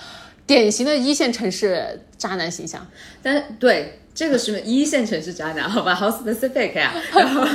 [0.46, 2.86] 典型的一线城市渣男形象。
[3.22, 7.48] 但是对这个是一线城市渣男，好吧，好 specific 呀、然后，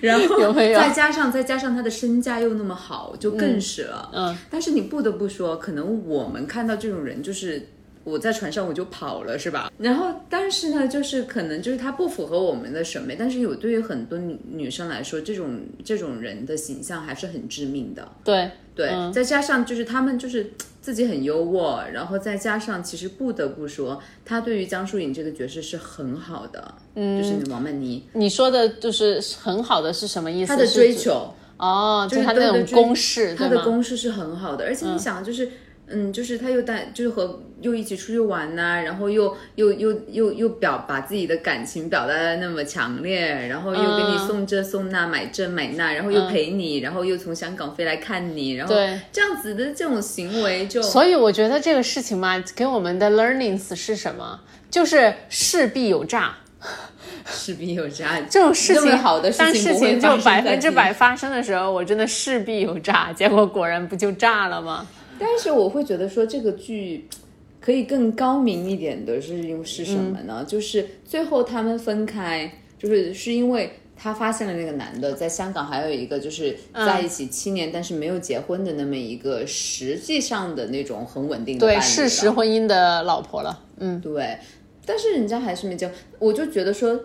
[0.00, 4.10] 然后有没有再加上再加上他的身价又那么好，就更是了。
[4.14, 7.68] 嗯，但是你不得不说，可能我们看到这种人就是。
[8.06, 9.68] 我在船上我就跑了，是吧？
[9.78, 18.08] 然后，但是呢，就是可能就是他不符合我们的审美，但是有对于很多女女生来说，这种这种人的形象还是很致命的。
[18.22, 20.52] 对，对，嗯再加上就是他们就是
[20.86, 30.52] 自己很优渥，然后再加上其实不得不说，他对于江疏影这个角色是很好的，嗯，就是王曼妮，你说的就是很好的是什么意思？
[30.52, 33.64] 他的追求，哦，就就是他那种公式，他的？
[33.64, 35.46] 公式是很好的，而且你想就是。
[35.46, 35.50] 嗯，
[36.12, 54.40] 就是他又带，就是和又一起出去玩呐、然后又又又又又表把自己的感情表达的那么强烈，然后又给你嗯送这送那，买这买那，然后又陪你，然后又从香港飞来看你，然后对这样子的这种行为就所以我觉得这个事情嘛，给我们的 learnings 是什么？
[54.68, 56.34] 就是势必有诈，
[57.24, 58.20] 势必有诈。
[58.28, 64.84] 这种事情好的事情当事情就百分之百发生的时候，我真的势必有诈，结果果然不就炸了吗？
[65.18, 67.08] 但是我会觉得说这个剧
[67.60, 70.44] 可以更高明一点的是因为是什么呢？
[70.46, 73.70] 就是最后他们分开，就是是因为。
[73.98, 83.64] 他发现了那个男的在香港还有一个就是在一起七年、但是没有结婚的那么一个实际上的那种很稳定的对，事实婚姻的老婆了。
[83.78, 84.36] 嗯，对，
[84.84, 87.00] 但是人家还是没结婚，我就觉得说，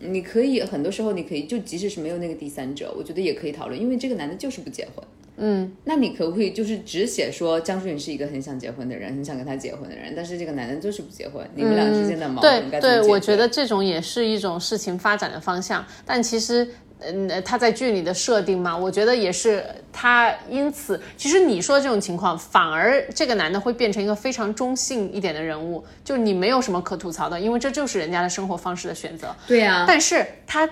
[0.00, 5.02] 你可以很多时候你可以就即使是没有那个第三者，我觉得也可以讨论，因为这个男的就是不结婚。
[5.40, 13.12] 嗯，那你可不可以就是只写说江疏影是一个很想结婚的人，很想跟他结婚的人，但是这个男的就是不结婚，你们俩之间的矛盾对对，该怎么解决？
[13.12, 16.68] 我觉得这种也是一种事情发展的方向，但其实。
[17.02, 29.34] 嗯，他在剧里的设定嘛，我觉得也是他因此，其实你说这种情况，反而这个男的会变成一个非常中性一点的人物，就你没有什么可吐槽的，因为这就是人家的生活方式的选择。
[29.46, 30.68] 对呀、但是他，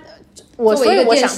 [0.56, 1.28] 我所以我想，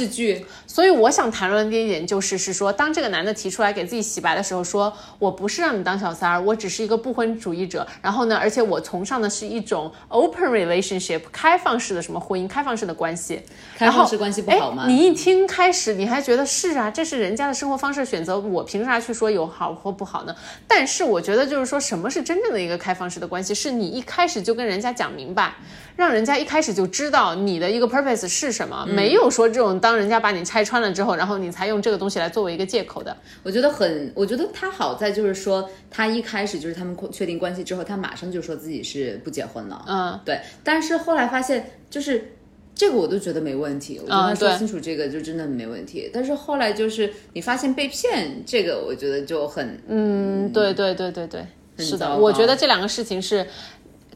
[0.66, 7.86] 所以我想谈论的一点就是，是说，当这个男的提出来给自己洗白的时候，说我不是让你当小三儿，我只是一个不婚主义者。
[8.00, 13.42] 然后呢，而且我崇尚的是一种 open relationship，开放式的什么婚姻，开放式的关系。
[13.76, 14.84] 开放式关系不好吗？
[14.84, 20.34] 哎你一听开始，你还觉得是啊，这是人家的生活方式选择，我凭啥去说有好或不好呢？
[20.66, 23.54] 但是我觉得就是说，什么是真正的一个开放式的关系？
[23.54, 25.54] 是你一开始就跟人家讲明白，
[25.96, 33.16] 让人家一开始就知道你的一个 purpose 是什么，没有说这种当人家把你拆穿了之后，然后你才用这个东西来作为一个借口的。
[33.42, 39.84] 我觉得很，我觉得他好在就是说，他一开始就是他们确定关系之后，他马上就说自己是不结婚了。
[39.86, 40.40] 嗯，对。
[40.62, 42.32] 但是后来发现，就是
[42.74, 46.10] 这个我都觉得没问题，我觉嗯得他说清楚这个就真的没问题。
[46.12, 51.44] 但是后来就是你发现被骗，这个我觉得就很嗯，对对对对对，
[51.78, 53.46] 是的，我觉得这两个事情是。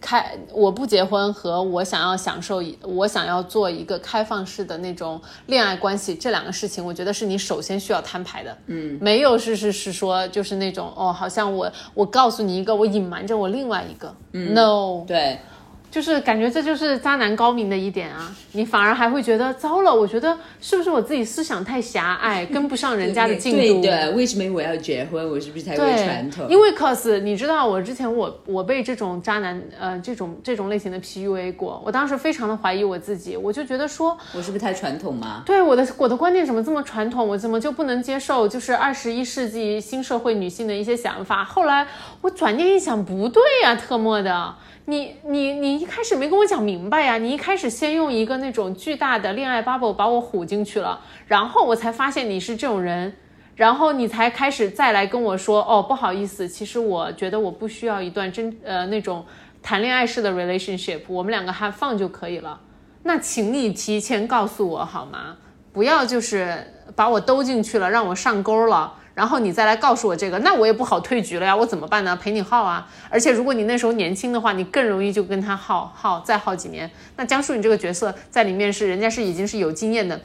[0.00, 8.54] 开我不结婚和我想要享受，我想要做一个开放式的那种恋爱关系，这两个事情，我觉得是你首先需要摊牌的。
[8.66, 14.14] 嗯，没有是是是说就是那种哦，好像我我告诉你一个，我隐瞒着我另外一个。
[14.32, 15.38] no，对。
[15.94, 23.80] 就是感觉这就是渣男高明的一点啊，你反而还会觉得糟了，我觉得是不是我自己思想太狭隘， 跟不上人家的进度？
[23.80, 25.24] 对的，为什么我要结婚？
[25.30, 26.48] 我是不是太会传统？
[26.50, 35.44] 因为 cos 你知道，我之前我我被这种渣男呃这种这种类型的 PUA 过，我当时非常的怀疑我自己，我就觉得说，我是不是太传统吗？
[35.46, 41.44] 对我的我的观念怎么这么传统，我怎么就不能接受就是二十一世纪新社会女性的一些想法？
[41.44, 41.86] 后来
[42.24, 44.54] 我转念一想，不对呀、特么的。
[44.86, 47.18] 你你你一开始没跟我讲明白呀！
[47.18, 53.14] 你一开始先用一个那种巨大的恋爱 bubble 把我唬进去了，然后我才发现你是这种人，
[53.56, 59.22] 然后你才开始再来跟我说哦，不好意思，其实我觉得我不需要一段真呃那种
[59.62, 62.58] 谈恋爱式的 relationship，我们两个还放就可以了。
[63.02, 65.36] 那请你提前告诉我好吗？
[65.74, 68.94] 不要就是把我兜进去了，让我上钩了。
[69.14, 72.16] 然后你再来告诉我这个，那我也不好退局了呀，我怎么办呢？
[72.16, 72.90] 陪你耗啊！
[73.08, 76.90] 而且如果你那时候年轻的话，你更容易就跟他耗耗再耗几年。
[77.16, 80.20] 那江疏影这个角色在里面是人家是已经是有经验的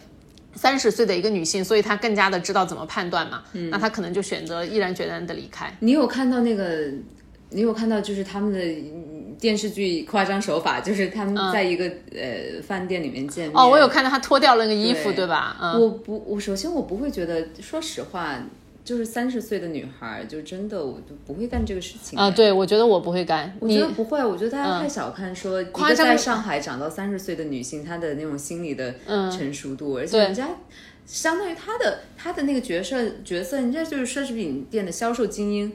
[0.56, 3.44] 三十岁的一个女性，所以她更加的知道怎么判断嘛。
[3.54, 5.72] 嗯那她可能就选择毅然决然的离开。
[5.80, 6.88] 你有看到那个？
[7.52, 13.54] 你有看到就是他们的嗯电视剧夸张手法，就是他们在一个、呃饭店里面见面。
[13.56, 15.58] 嗯哦，我有看到她脱掉了那个衣服，对对吧？
[15.60, 18.36] 嗯，我不，我首先我不会觉得，说实话，
[18.90, 23.56] 就是三十岁的女孩儿，就真的我就不会干这个事情啊，对，我觉得我不会干。
[23.60, 30.50] 我觉得不会，我觉得大家太小看说一个在上海长到三十岁的女性，她的那种心理的成熟度，而且人家
[31.06, 35.72] 相当于她的她的那个角色角色，人家就是奢侈品店的销售精英。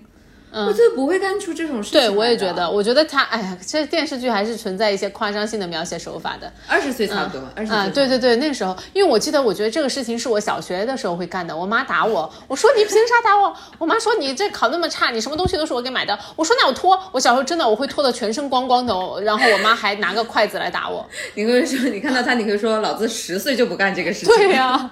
[0.54, 6.52] 我觉得不会干出这种事情对，我也觉得，我觉得他，哎呀，这电视剧还是存在一些夸张性的描写手法的。
[6.68, 11.56] 二十岁差不多，二十岁啊，对对对，那时候，因为我记得，我觉得这个事情是我小学的时候会干的。
[11.56, 13.54] 我妈打我，我说你凭啥打我？
[13.78, 16.16] 我妈说你这考那么差，你什么东西都是我给买的。
[16.36, 21.04] 我说那我脱，我小时候真的我会脱的全身光光的哦，然后我妈还拿个筷子来打我。
[21.34, 24.34] 你会说，你看到他，你会说，老子十岁就不干这个事情。
[24.36, 24.90] 对呀、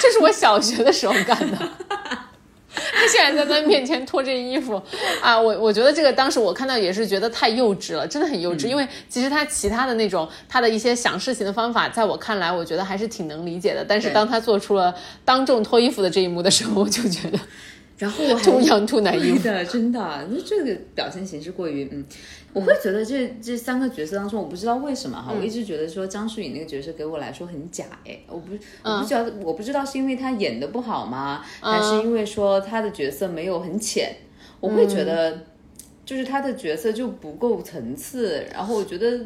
[0.00, 1.58] 这是我小学的时候干的。
[2.74, 4.80] 他现在在他面前脱这衣服
[5.22, 8.66] 啊，我我觉得这个当时我看到也是觉得太幼稚了，真的很幼稚。
[8.66, 13.84] 因为其实他其他的那种他的一些想事情的方法，在我看来，我觉得还是挺能理解的。
[13.86, 17.38] 但是当他做出了当众脱衣服的这一幕的时候，我就觉得
[17.96, 19.42] 然后我还 too young too naive。
[19.42, 22.04] 的，真的，那这个表现形式过于嗯，
[22.52, 28.52] 我会觉得这这三个角色当中，我不知道为什么哈，我一直觉得说张疏影那个角色给我来说很假哎，我不
[28.82, 34.16] 我不知道我不知道是因为她演的不好吗，还是因为说她的角色没有很浅，
[34.60, 35.44] 我会觉得
[36.04, 39.20] 就是她的角色就不够层次，然后我觉得。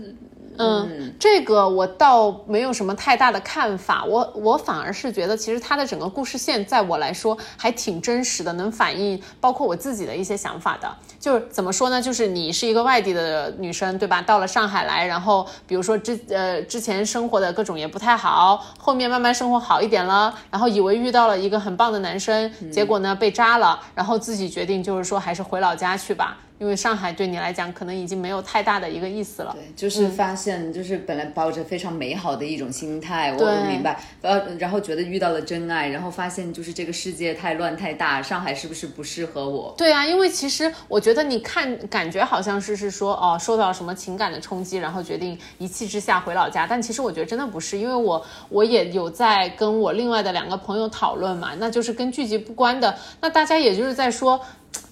[0.58, 10.88] 嗯，这个我倒没有什么太大的看法，我我反而是觉得，其实它的整个故事线，在我来说还挺真实的，能反映包括我自己的一些想法的。
[11.20, 12.00] 就是怎么说呢？
[12.00, 14.22] 就是你是一个外地的女生，对吧？
[14.22, 26.36] 到了上海来，然后比如说之呃之前生活的各种也不太好，后面慢慢生活好一点了，然后以为遇到了一个很棒的男生，结果呢被渣了，然后自己决定就是说还是回老家去吧。
[26.58, 29.52] 因为上海对你来讲可能已经没有太大的一个意思了。
[29.54, 39.74] 对，就是发现，就是本来抱着非常美好的一种心态，我明白，呃，然后觉得遇到了真爱，然后发现就是这个世界太乱太大，上海是不是不适合我？
[39.76, 46.66] 对啊，因为其实我觉得你看，感觉好像是是说哦，受到什么情感的冲击，然后决定一气之下回老家。
[46.66, 52.96] 但其实我觉得真的不是，因为我我也有在跟我另外的两个朋友讨论嘛，那就是跟剧集不关的。
[53.20, 54.40] 那大家也就是在说，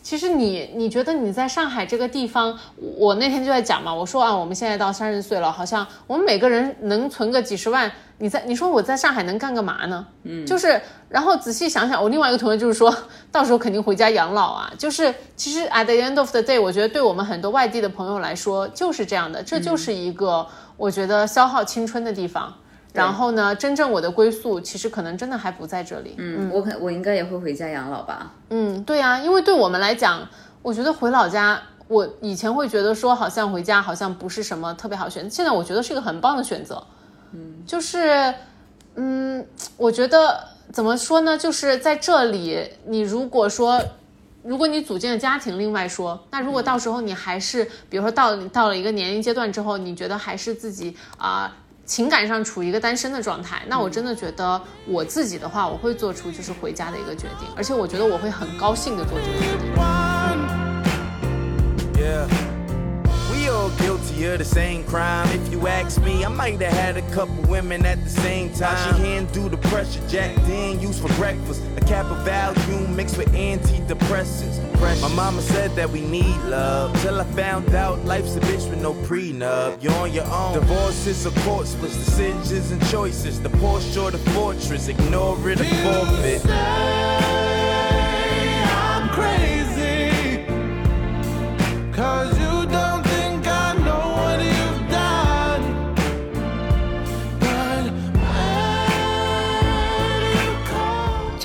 [0.06, 2.56] 其实你你觉得你在上海这个地方，
[2.96, 10.06] 我那天就在讲嘛，我说啊，我们现在到三十岁了，好像我们每个人能存个几十万，你在你说我在上海能干个嘛呢？
[10.22, 12.96] 嗯，就是然后仔细想想，我另外一个同学就是说
[13.32, 22.54] 到时候肯定回家养老啊，就是其实 at the end of the day，我觉得对我们很多外地的朋友来说就是这样的，这就是一个我觉得消耗青春的地方。
[22.96, 26.14] 然后呢，真正我的归宿其实可能真的还不在这里。
[26.18, 28.32] 嗯，我可我应该也会回家养老吧？
[28.50, 30.26] 嗯，对啊，因为对我们来讲，
[30.62, 36.82] 我觉得回老家，我以前会觉得说好像回家好像不是什么特别好选择，现在我觉得是一个很棒的选择。
[37.32, 38.34] 嗯，就是，
[38.94, 41.36] 嗯，我觉得怎么说呢？
[41.36, 43.80] 就是在这里，你如果说。
[44.48, 51.52] 如果你组建了家庭，另外说，那如果到时候你还是，比如说到到了一个年龄阶段之后，你觉得还是自己啊、
[51.86, 59.46] 情感上处于一个单身的状态，那我真的觉得我自己的话，我会做出就是回家的一个决定，而且我觉得我会很高兴的做这个决
[62.36, 62.45] 定。
[64.16, 65.28] Of the same crime.
[65.28, 68.96] If you ask me, I might have had a couple women at the same time.
[68.96, 71.62] She can't do the pressure, Jack Dan used for breakfast.
[71.76, 74.58] A cap of Valium mixed with antidepressants.
[75.00, 76.98] My mama said that we need love.
[77.02, 79.82] Till I found out life's a bitch with no prenup.
[79.82, 80.54] You're on your own.
[80.54, 83.38] Divorce is a court splits, decisions and choices.
[83.40, 86.40] The Porsche or the fortress, ignore it or forfeit.
[86.40, 86.50] Say
[88.64, 89.55] I'm crazy.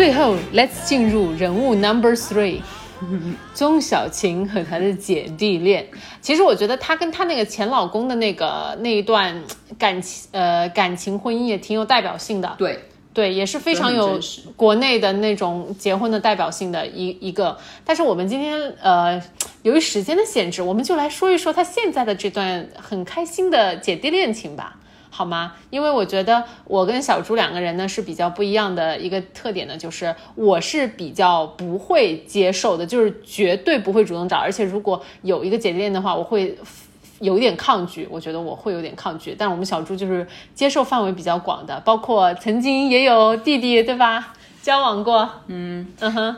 [0.02, 2.62] 最后，Let's 进入人物 Number Three，
[3.54, 5.88] 钟小琴和她的姐弟恋。
[6.20, 9.40] 其实我觉得她跟她那个前老公的那个那一段
[9.78, 12.52] 感情呃感情婚姻也挺有代表性的。
[12.58, 12.80] 对，
[13.14, 14.20] 对，也是非常有
[14.56, 17.56] 国内的那种结婚的代表性的一一个。
[17.86, 19.22] 但是我们今天呃，
[19.62, 24.78] 由于时间的限制，我们就来说一说她现在的这段很开心的姐弟恋情吧。
[25.14, 25.54] 好吗？
[25.70, 36.58] 因为我觉得我跟小猪两个人呢是比较不一样的一个特点呢，就是我是比较不会接受的，就是绝对不会主动找，而且如果有一个姐弟恋的话，我会
[37.20, 39.36] 有点抗拒，我觉得我会有点抗拒。
[39.38, 44.34] 但我们小猪就是接受范围比较广的，包括曾经也有弟弟，对吧？
[44.64, 46.36] 交往过，嗯嗯哼，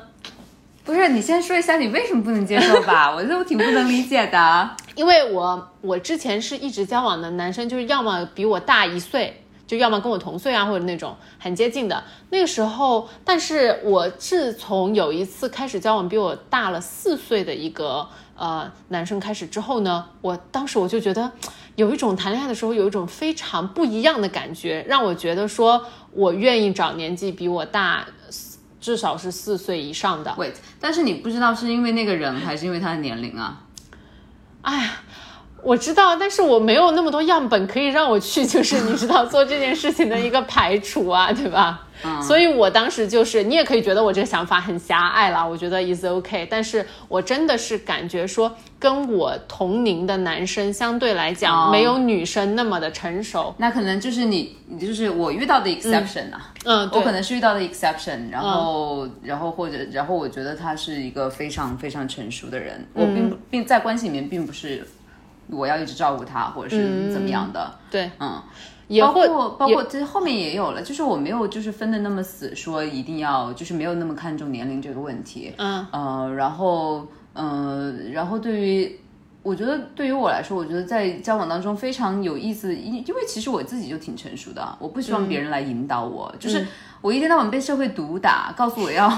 [0.84, 3.14] 不是你先说一下你为什么不能接受吧？
[3.14, 4.70] 我就挺不能理解的。
[4.96, 12.04] 因为我我之前是一直交往的男生，就是要么比我大一岁，就要么跟我同岁啊，或者那种很接近的。
[12.30, 21.32] 那个时候，但是我自从有一次开始交往比我大了四岁的一个呃男生开始之后呢，我当时我就觉得
[21.76, 28.06] 有一种谈恋爱的时候有一种非常不一样的感觉，让我觉得说我愿意找年纪比我大
[28.80, 30.30] 至少是四岁以上的。
[30.38, 33.63] Wait，但是你不知道是因为那个人还是因为他的年龄啊？
[34.64, 35.04] 哎呀，
[35.64, 41.88] 我知道，但是我没有那么多样本可以让我去， 就是你知道做这件事情的一个排除啊， 对吧？
[42.22, 51.72] 所以我当时就是，你也可以觉得我这个想法很狭隘啦，我觉得 is OK，但是我真的是感觉说，跟我同龄的男生相对来讲，哦。
[51.72, 53.56] 没有女生那么的成熟。
[53.58, 56.52] 那可能就是你，你就是我遇到的 exception 啊。
[56.66, 57.00] 嗯，对。
[57.00, 64.86] 我可能是遇到的 exception，然后，然后或者，然后我觉得他是一个非常非常成熟的人，我并不并在关系里面并不是
[65.50, 68.42] 我要一直照顾他，或者是怎么样的，对，嗯，
[69.02, 75.86] 包括包括这后面也有了，就是我没有就是分的那么死，说一定要就是没有那么看重年龄这个问题，嗯。
[75.92, 79.00] 呃，然后呃，然后对于
[79.44, 86.66] 我觉得对于我来说，我觉得在交往当中非常有意思，因因为其实我自己就挺成熟的，我不希望别人来引导我，就是
[87.02, 89.12] 我一天到晚被社会毒打，告诉我要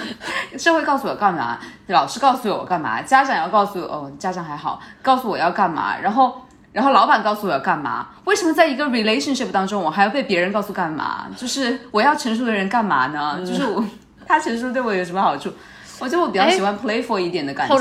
[0.58, 6.42] 社会告诉我干嘛，老师告诉我干嘛，家长要告诉我，哦，家长还好，告诉我要干嘛，然后。
[6.70, 8.08] 然后老板告诉我要干嘛？
[8.24, 11.26] 为什么在一个 relationship 当中，我还要被别人告诉干嘛？
[11.34, 13.40] 就是我要成熟的人干嘛呢？
[13.44, 13.82] 就是我
[14.28, 15.50] 他成熟对我有什么好处？
[15.98, 17.76] 我觉得我比较喜欢 playful 一点的感情。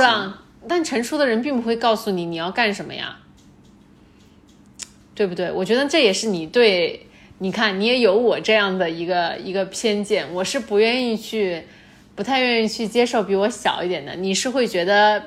[0.67, 3.17] 但成熟的人并不会告诉你你要干什么呀，
[5.15, 5.51] 对不对？
[5.51, 7.07] 我觉得这也是你对，
[7.39, 11.63] 你看你也有我这样的一个一个偏见，我是不愿意去，
[12.15, 15.23] 不太愿意去接受比我小一点的，你是会觉得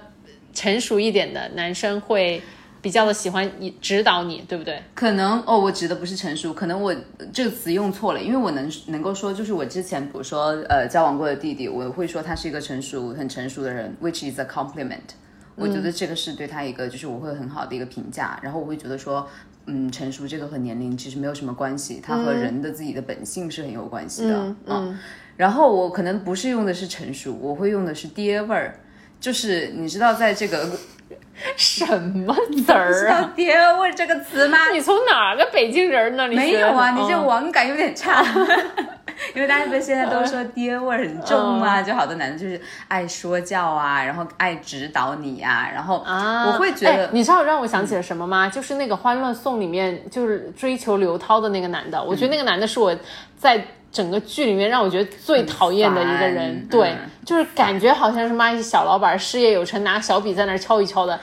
[0.53, 2.43] 成熟一点的男生会
[2.83, 4.83] 比较的喜欢你指导你，对不对？
[4.95, 6.95] 可能哦，我指的不是成熟，可能我
[7.33, 15.15] 这个词用错了，因为我能能够说，就是我之前比如说呃交往过的弟弟，我会说他是一个成熟很成熟的人，which is a compliment。
[15.61, 19.29] 我觉得这个是对他一个就是我会很好的一个评价，然后我会觉得说，
[19.67, 24.99] 嗯，成熟这个和年龄其实没有什么关系，它和人的自己的本性是很有关系的，嗯嗯。
[25.37, 28.81] 然后我可能不是用的是成熟，我会用的是爹味儿，
[29.19, 30.69] 就是你知道在这个
[31.57, 33.33] 什么词 知儿道啊？
[33.35, 34.59] 爹味儿这个词吗？
[34.73, 38.23] 你从哪个北京人那里没有啊，你这哦网感有点差。
[39.35, 48.49] 因为大家不是现在都说爹味儿很重嘛，就好多男的就是爱说教啊，然后爱指导你啊、然后啊，我会觉得，哎你知道让我想起了什么吗？
[48.49, 52.03] 就是那个《欢乐颂》里面，就是追求刘涛的那个男的。
[52.03, 52.95] 我觉得那个男的是我
[53.37, 53.63] 在
[53.93, 61.19] 整个剧里面让我觉得最讨厌的一个人对，嗯就是感觉好像是妈一小老板，事业有成，拿小笔在那儿敲一敲的。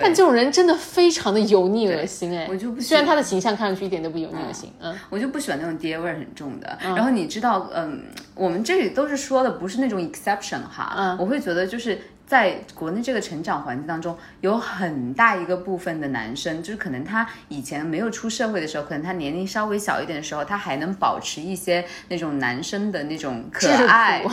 [0.00, 2.46] 但这种人真的非常的油腻恶心哎！
[2.48, 4.94] 我就不喜虽然他的形象看上去一点都不油腻恶心，嗯。
[5.10, 6.78] 我就不喜欢那种爹味儿很重的。
[6.80, 8.02] 然后你知道，嗯，
[8.34, 11.16] 我们这里都是说的不是那种 exception 哈，嗯。
[11.18, 24.24] 我会觉得就是在国内这个成长环境当中，有很大一个部分的男生，就是可能他以前没有出社会的时候，可能他年龄稍微小一点的时候，他还能保持一些那种男生的那种可爱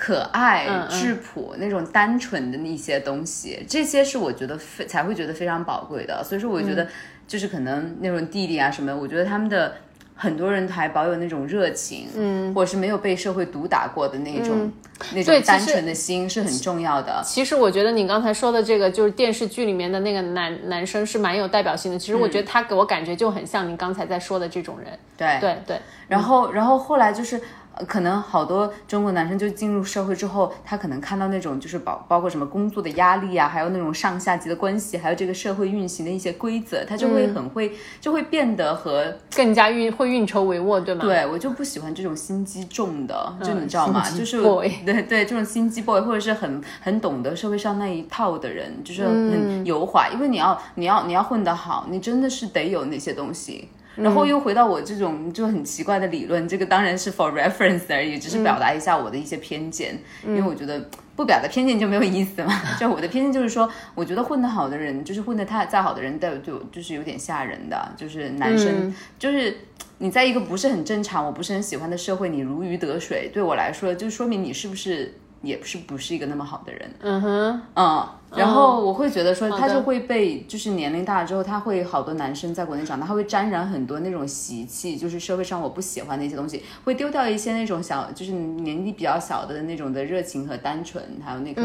[0.00, 6.22] 可爱、质朴那种单纯的那些东西，这些是我觉得非才会觉得非常宝贵的。
[6.22, 6.88] 所以说，我觉得嗯
[7.26, 9.74] 就是可能那种弟弟啊什么，我觉得他们的。
[10.20, 14.68] 很多人还保有那种热情，嗯，或者是没有被社会毒打过的那种、
[15.14, 17.22] 那种单纯的心是很重要的。
[17.24, 21.96] 其实我觉得你刚才说的这个，就是电视剧里面的那个男男生是蛮有代表性的。
[21.96, 24.88] 其实我觉得他给我感觉就很像你刚才在说的这种人。
[25.16, 41.04] 对对对，然后，然后后来就是，呃可能好多中国男生就进入社会之后，他可能看到那种就是包包括什么工作的压力啊，还有那种上下级的关系，还有这个社会运行的一些规则，他就会很会，就会变得和更加运会运筹帷幄，对吗？
[41.04, 44.02] 对我就不喜欢这种心机重的，就你知道吗？
[44.10, 53.68] 就是对对，这种心机 boy 或者是很很懂得社会上那一套的人，就是很油滑，因为你要你要你要混得好，你真的是得有那些东西。
[54.02, 62.52] 然后又回到我这种就很奇怪的理论，这个当然是 for reference 而已，只是表达一下我的一些偏见，因为我觉得不表达偏见就没有意思嘛。
[62.78, 69.56] 就我的偏见就是说，我觉得混得好的人，就是混得太再好的人，都就就是有点吓人的，就是男生，就是
[69.98, 75.12] 你在一个不是很正常、我不是很喜欢的社会，你如鱼得水，对我来说，就说明你是不是
[75.42, 76.90] 也不是不是一个那么好的人。
[77.00, 91.62] 嗯哼，嗯，然后我会觉得说，他就会被，就是年龄大了之后，他会好多男生在国内长大，他会沾染很多那种习气，就是社会上我不喜欢的一些东西，会丢掉一些那种小，就是年纪比较小的那种的热情和单纯，还有那个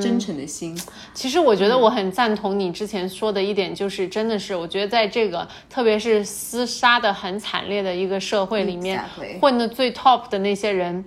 [0.00, 0.78] 真诚的心。
[1.12, 9.04] 其实我觉得我很赞同你之前说的一点，就是真的是，我觉得在这个特别是厮杀的很惨烈的一个社会里面
[9.40, 11.04] 混的最 top 的那些人，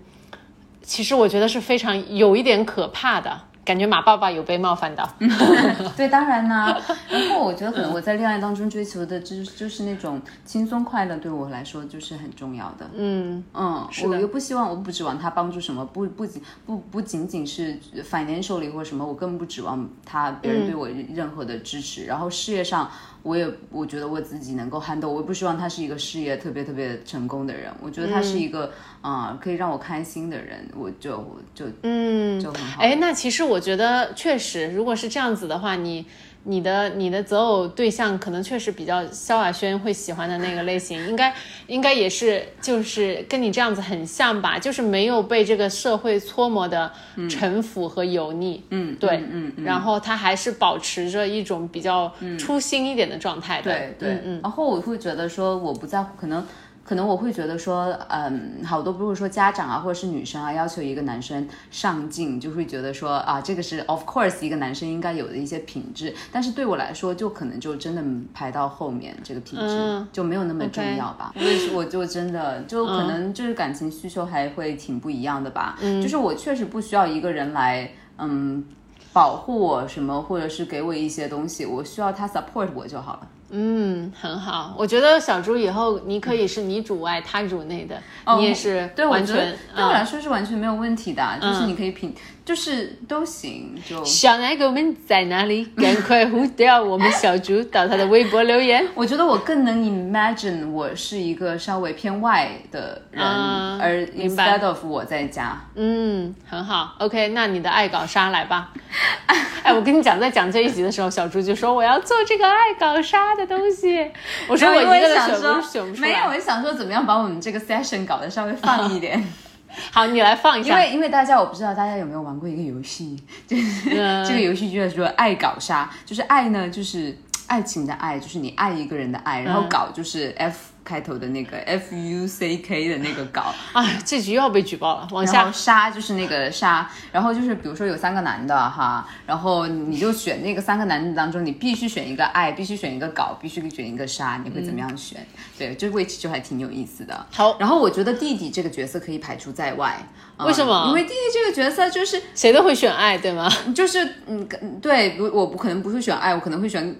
[0.89, 3.41] 其实我觉得是非常有一点可怕的。
[3.63, 5.07] 感觉马爸爸有被冒犯到，
[5.95, 6.75] 对，当然啦。
[7.07, 12.89] 然后我觉得可能我在恋爱当中追求的，就是就是那种轻松快乐，对我来说就是很重要的。
[12.95, 17.77] 嗯嗯，的我又不希望，我不指望他帮助什么，不不仅不不仅仅是
[18.09, 22.05] financially 或什么，我更不指望他别人对我任何的支持。
[22.05, 22.89] 然后事业上，
[23.23, 27.71] 我也我觉得我自己能够 handle，我也不希望他是一个事业特别特别成功的人。
[27.81, 32.81] 我觉得他是一个啊、可以让我开心的人，我就我就嗯，就很好。
[32.81, 36.05] 哎，那其实我觉得确实，如果是这样子的话，你
[36.49, 41.33] 你的你的择偶对象可能确实比较萧亚轩会喜欢的那个类型，应该
[41.67, 46.91] 应该也是就是跟你这样子很像吧，就是没有被这个社会搓磨的
[47.29, 54.39] 城府和油腻，嗯，对，嗯嗯，然后他还是保持着一种比较初心一点的状态的，对对，嗯嗯。
[54.41, 56.43] 然后我会觉得说，我不在乎，可能
[56.89, 71.31] 可能我会觉得说，嗯，好多不是说家长啊，或者是女生啊，要求一个男生上进，就会觉得说啊，这个是 of course 一个男生应该有的一些品质，但是对我来说，就可能就真的排到后面，这个品质、嗯就没有那么重要吧。
[71.35, 78.65] 我也是我就真的就可能就是感情需求还会挺不一样的吧，就是我确实不需要一个人来，嗯。
[79.11, 83.27] 保护我什么，或者是给我一些东西，我需要他 support 我就好了。
[83.51, 84.75] 嗯，很好。
[84.77, 88.01] 我觉得小猪以后你可以是你主外他主内的，
[88.37, 92.13] 你也是对，我觉得完全嗯对我来说是完全没有问题的，就是你可以品，
[92.49, 94.03] 就是都行，就。
[94.03, 95.63] 小奶狗们在哪里？
[95.77, 98.83] 赶快呼掉我们小猪到他的微博留言。
[98.95, 105.61] 我觉得我更能 imagine 我是一个稍微偏外的人，啊而 instead of 我在家。
[105.75, 106.95] 嗯，很好。
[106.97, 108.73] OK，那你的爱搞杀来吧。
[109.61, 114.09] 哎，我跟你讲，在讲这一集的时候，小猪就说我要做这个爱搞杀的东西。
[114.47, 116.33] 我说我一个人选不出没有，我。
[116.33, 119.21] 就想说怎么样把我们这个 session 搞得稍微放一点，
[119.91, 120.83] 好，你来放一下。
[120.83, 127.15] 因为因为大家我不知道大家有没有玩过一个游戏， 就是、嗯这个游戏就叫做爱搞杀，就是爱呢就是
[127.47, 135.51] 爱情的爱，就是你爱一个人的爱，然后嗯搞就是 F 开头的那个 F U C K 的那个稿， 哎，这局又要被举报了，往下。
[135.51, 145.23] 杀就是那个杀，然后就是比如说有三个男的哈，然后你就选那个三个男的当中，你必须选一个爱，必须选一个搞，必须选一个杀，你会怎么样选？
[145.57, 147.25] 对，这 which 就还挺有意思的。
[147.31, 153.51] 好然后我觉得弟弟这个角色可以排除在外，呃为什么因为弟弟这个角色就是谁都会选爱，对吗？
[153.75, 154.47] 就是嗯，
[154.81, 156.95] 对我我不可能不会选爱，我可能会选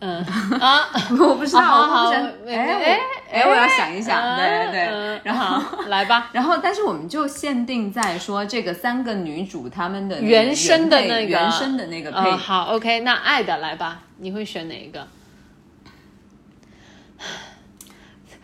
[0.00, 0.24] 嗯
[0.60, 0.88] 啊，
[1.18, 3.00] 我不知道，我不选哎哎
[3.32, 5.60] 我哎，我要想一想，对对对，嗯然后。
[5.88, 6.28] 来吧。
[6.34, 15.06] 然后，但是我们就限定在说这个三个女主她们的原生的那个原生的那个配，嗯，好，OK，那爱的来吧，你会选哪一个？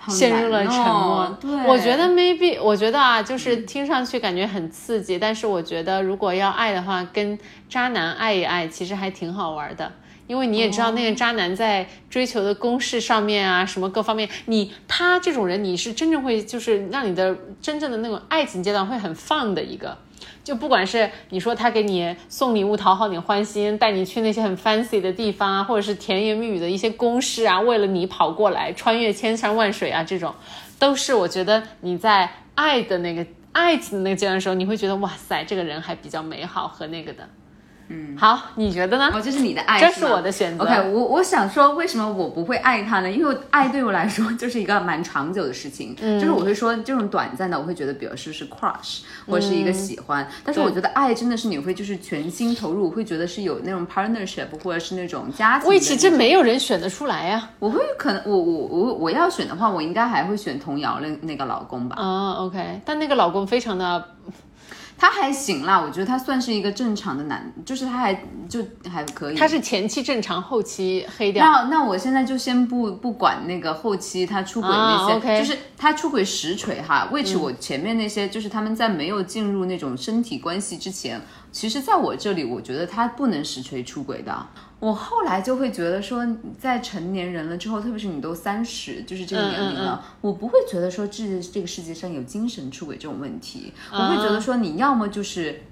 [0.08, 1.38] 陷入了沉默。
[1.66, 7.38] 我觉得 maybe，我觉得啊，就是听上去感觉很刺激，但是我觉得如果要爱的话，跟
[7.68, 9.92] 渣男爱一爱，其实还挺好玩的。
[10.26, 19.98] 因为你也知道，那个渣男在追求的公式上面啊，什么各方面，你他这种人，你是真正会就是让你的真正的那种爱情阶段会很放的一个。
[20.42, 30.34] 就不管是你说他给你送礼物讨好你欢心，带你去那些很 fancy 的地方啊，或者是甜言蜜语的一些公式啊，为了你跑过来，穿越千山万水啊，这种
[30.78, 37.26] 都是我觉得你在爱的那个爱情的那个阶段的时候，你会觉得哇塞，这个人还比较美好和那个的。
[37.88, 39.10] 嗯，好，你觉得呢？
[39.12, 43.10] 哦，这是你的爱，这是我的选择 OK，我我想说，为什么我不会爱他呢？
[43.10, 55.70] 因为爱对我来说就是一个蛮长久的事情，嗯就是我会说这种短暂的，我会觉得比如说是 crush 或是一个喜欢，但是我觉得爱真的是你会就是全心投入，我会觉得是有那种 partnership 或者是那种家庭的那种。
[55.70, 61.96] 魏启这没有人选得出来呀、我会可能我我我我要选的话，我应该还会选童瑶那那个老公吧。
[61.96, 62.32] 啊。
[62.44, 64.02] OK，但那个老公非常的
[64.96, 68.14] 他还行啦，我觉得他算是一个正常的男，就是他还
[68.48, 69.36] 就还可以。
[69.36, 71.44] 他是前期正常，后期黑掉。
[71.44, 77.08] 那那我现在就先不不管那个后期他出轨那些，就是他出轨实锤哈。
[77.12, 81.20] 为此我前面那些，就是他们在没有进入那种身体关系之前，
[81.52, 84.46] 其实在我这里，我觉得他不能实锤出轨的。
[84.84, 86.26] 我后来就会觉得说，
[86.58, 95.62] 在成年人了之后，特别是你都三十，就是这个年龄了，我不会觉得说这这个世界上有精神出轨这种问题，我会觉得说你要么就是。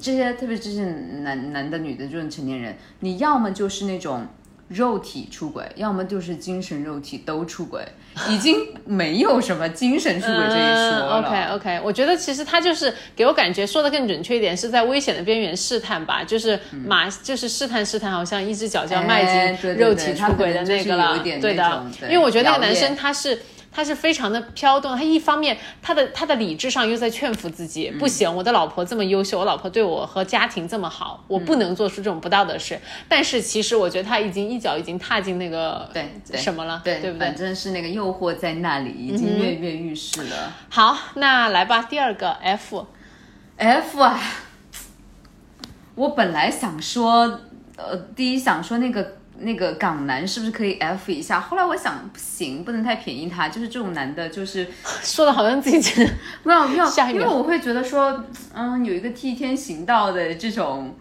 [0.00, 0.84] 这些特别这些
[1.20, 4.26] 男男的女的这种成年人，你要么就是那种
[4.66, 7.86] 肉体出轨，要么就是精神肉体都出轨，
[8.30, 11.18] 已经没有什么精神出轨这一说了。
[11.18, 23.38] OK OK，我觉得其实他就是给我感觉说的更准确一点，是在危险的边缘试探吧，就是马、就是试探试探，好像一只脚就要迈进肉体出轨的那个了，对的因为我觉得那个男生他是。
[23.76, 32.80] 他是非常的飘动，他一方面他的他的理智上又在劝服自己，嗯不行，我的老婆这么优秀，我老婆对我和家庭这么好，我嗯不能做出这种不道德事。
[33.06, 37.36] 但是其实我觉得他已经一脚已经踏进那个对对什么了，对对不对反？
[37.36, 40.50] 正是那个诱惑在那里，已经跃跃欲试了。
[40.70, 44.18] 好，那来吧，第二个 F，F 啊，
[45.96, 47.40] 我本来想说，
[47.76, 51.40] 呃，第一想说那个那个港男是不是可以 F 一下？
[51.40, 54.66] 后来我想不行，不能太便宜他，就是这种男的，就是
[55.02, 56.08] 说的好像自己
[56.44, 58.24] 没有没有，因为我会觉得说，
[58.54, 60.96] 嗯，有一个替天行道的这种。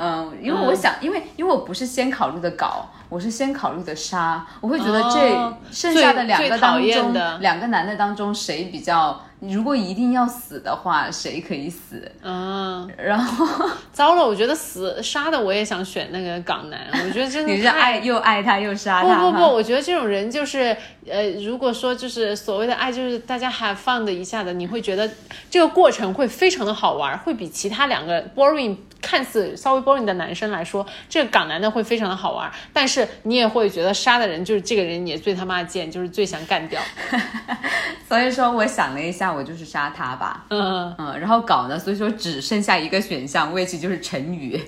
[0.00, 12.10] 嗯，因为我想，因为因为我不是先考虑的搞，我是先考虑的杀，我会觉得这、哦剩下的两个当中厌的，两个男的当中谁比较，如果一定要死的话，谁可以死？
[12.22, 13.46] 嗯，然后
[13.92, 20.76] 糟了，我觉得死杀的我也想选那个港男， 我觉得真的你是太爱又爱他又杀他不不不，我觉得这种人就是，
[21.08, 25.08] 呃，如果说就是所谓的爱，就是大家 have fun 的一下的，你会觉得
[25.50, 36.80] 这个过程会非常的好玩，会比其他两个 boring 看似稍微 boring 的男生来说，这个港男的会非常的好玩，但是你也会觉得杀的人就是这个人也最他妈贱，就是最想干掉。
[38.08, 40.44] 所以说我想了一下，我就是杀他吧。
[40.48, 44.58] 嗯，嗯，然后搞呢，所以说只剩下一个选项，位置就是陈宇，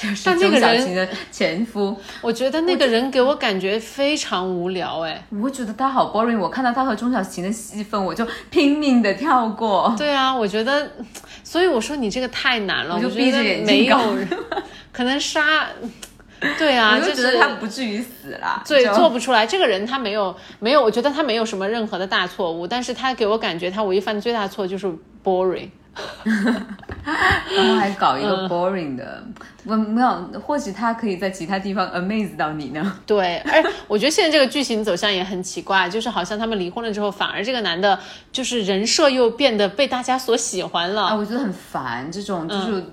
[0.00, 1.96] 就是但这个人钟小琴的前夫。
[2.20, 5.24] 我觉得那个人给我感觉非常无聊，哎。
[5.40, 9.94] 我觉得他好 boring，我看到他和钟小琴的戏份，我就拼命的跳过。
[9.96, 10.90] 对啊，我觉得，
[11.44, 14.02] 所以我说你这个太难了，我就觉得闭着眼睛没有搞，
[14.92, 15.68] 可能杀，
[16.58, 18.62] 对啊，就觉得是他不至于死啦。
[18.66, 19.46] 对，做不出来。
[19.46, 24.86] 这个人他没有没有，我觉得他没有什么任何的大错误，但是他给我感觉他唯一犯的最大的错就是
[25.24, 25.70] boring。
[26.24, 29.24] 然后还搞一个嗯 boring 的，
[29.64, 33.00] 我没有，或许他可以在其他地方 amaze 到你呢。
[33.04, 37.98] 对，而我觉得现在这个剧情走向也很奇怪，就是好像他们离婚了之后，反而这个男的
[38.30, 41.06] 就是人设又变得被大家所喜欢了。
[41.06, 42.86] 啊，我觉得很烦这种，就是、嗯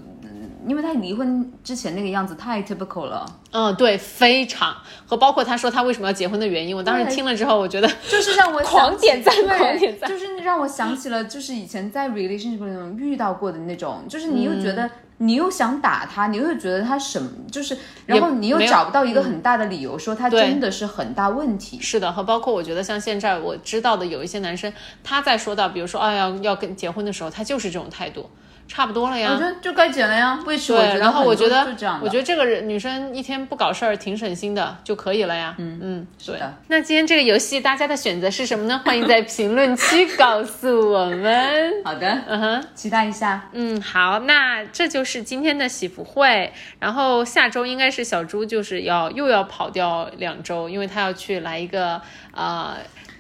[0.68, 3.26] 因为他离婚之前那个样子太 typical 了。
[3.52, 14.90] 嗯，对，非常和包括他说他为什么要结婚的原因，我当时听了之后，我觉得就是让我狂点赞对狂点赞就是让我想起了，就是以前在 relationship 中遇到过的那种，就是你又觉嗯得、
[15.20, 21.80] 你又想打他，你又觉得他什么，就是然后你又找不到一个很大的理由说他真的是很大问题。
[21.80, 28.30] 是的，和包括我觉得像现在我知道的有一些男生，他在说到，比如说啊要要跟结婚的时候，他就是这种态度。
[28.68, 29.32] 差不多了呀。
[29.32, 30.40] 我觉得就该减了呀。
[30.46, 30.80] 为什么？
[30.82, 31.66] 对，然后我觉得
[32.02, 35.56] 我觉得这个人女生一天不搞事儿，挺省心的就可以了呀。
[35.58, 36.54] 嗯嗯，对的。
[36.68, 38.82] 那今天这个游戏大家的选择是什么呢？
[38.86, 41.74] 欢迎在评论区告诉我们。
[41.86, 43.50] 好的，嗯哼，期待一下。
[43.54, 46.52] 嗯，好，那这就是今天的喜福会。
[46.80, 52.02] 然后下周应该是小猪就是要又要跑掉两周，因为他要去来一个
[52.34, 52.76] 呃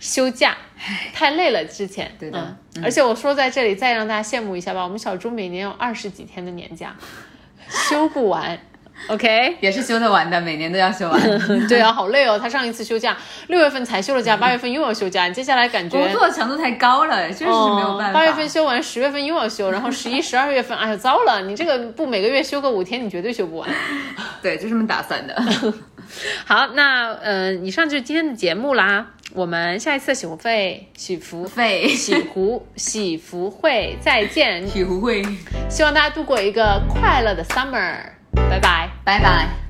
[0.05, 0.55] 休假，
[1.13, 2.11] 太累了之前。
[2.19, 2.39] 对的
[2.75, 6.95] 嗯而且我说在这里再让大家羡慕一下吧，我们小猪每年有二十几天的年假，
[7.89, 8.59] 休不完。
[9.07, 11.21] OK， 也是休得完的，每年都要休完。
[11.67, 12.39] 对啊，好累哦。
[12.39, 13.15] 他上一次休假
[13.47, 18.13] 六月份才休了假，八月份又要休假，接下来感觉工作强度太高了，确实是没有办法。
[18.13, 21.41] 八月份休完，十月份又要休，然后十一、十二月份，哎呀，糟了！
[21.43, 23.69] 你这个不每个月休个五天，你绝对休不完。
[24.41, 25.35] 对，就这么打算的。
[26.45, 29.07] 好，那嗯、呃，以上就是今天的节目啦。
[29.33, 34.65] 我们下一次的喜福会、喜福费喜福喜福会再见。
[34.65, 35.21] 体福会，
[35.69, 37.97] 希望大家度过一个快乐的 summer。
[38.35, 38.89] 拜拜。
[39.03, 39.64] 拜拜。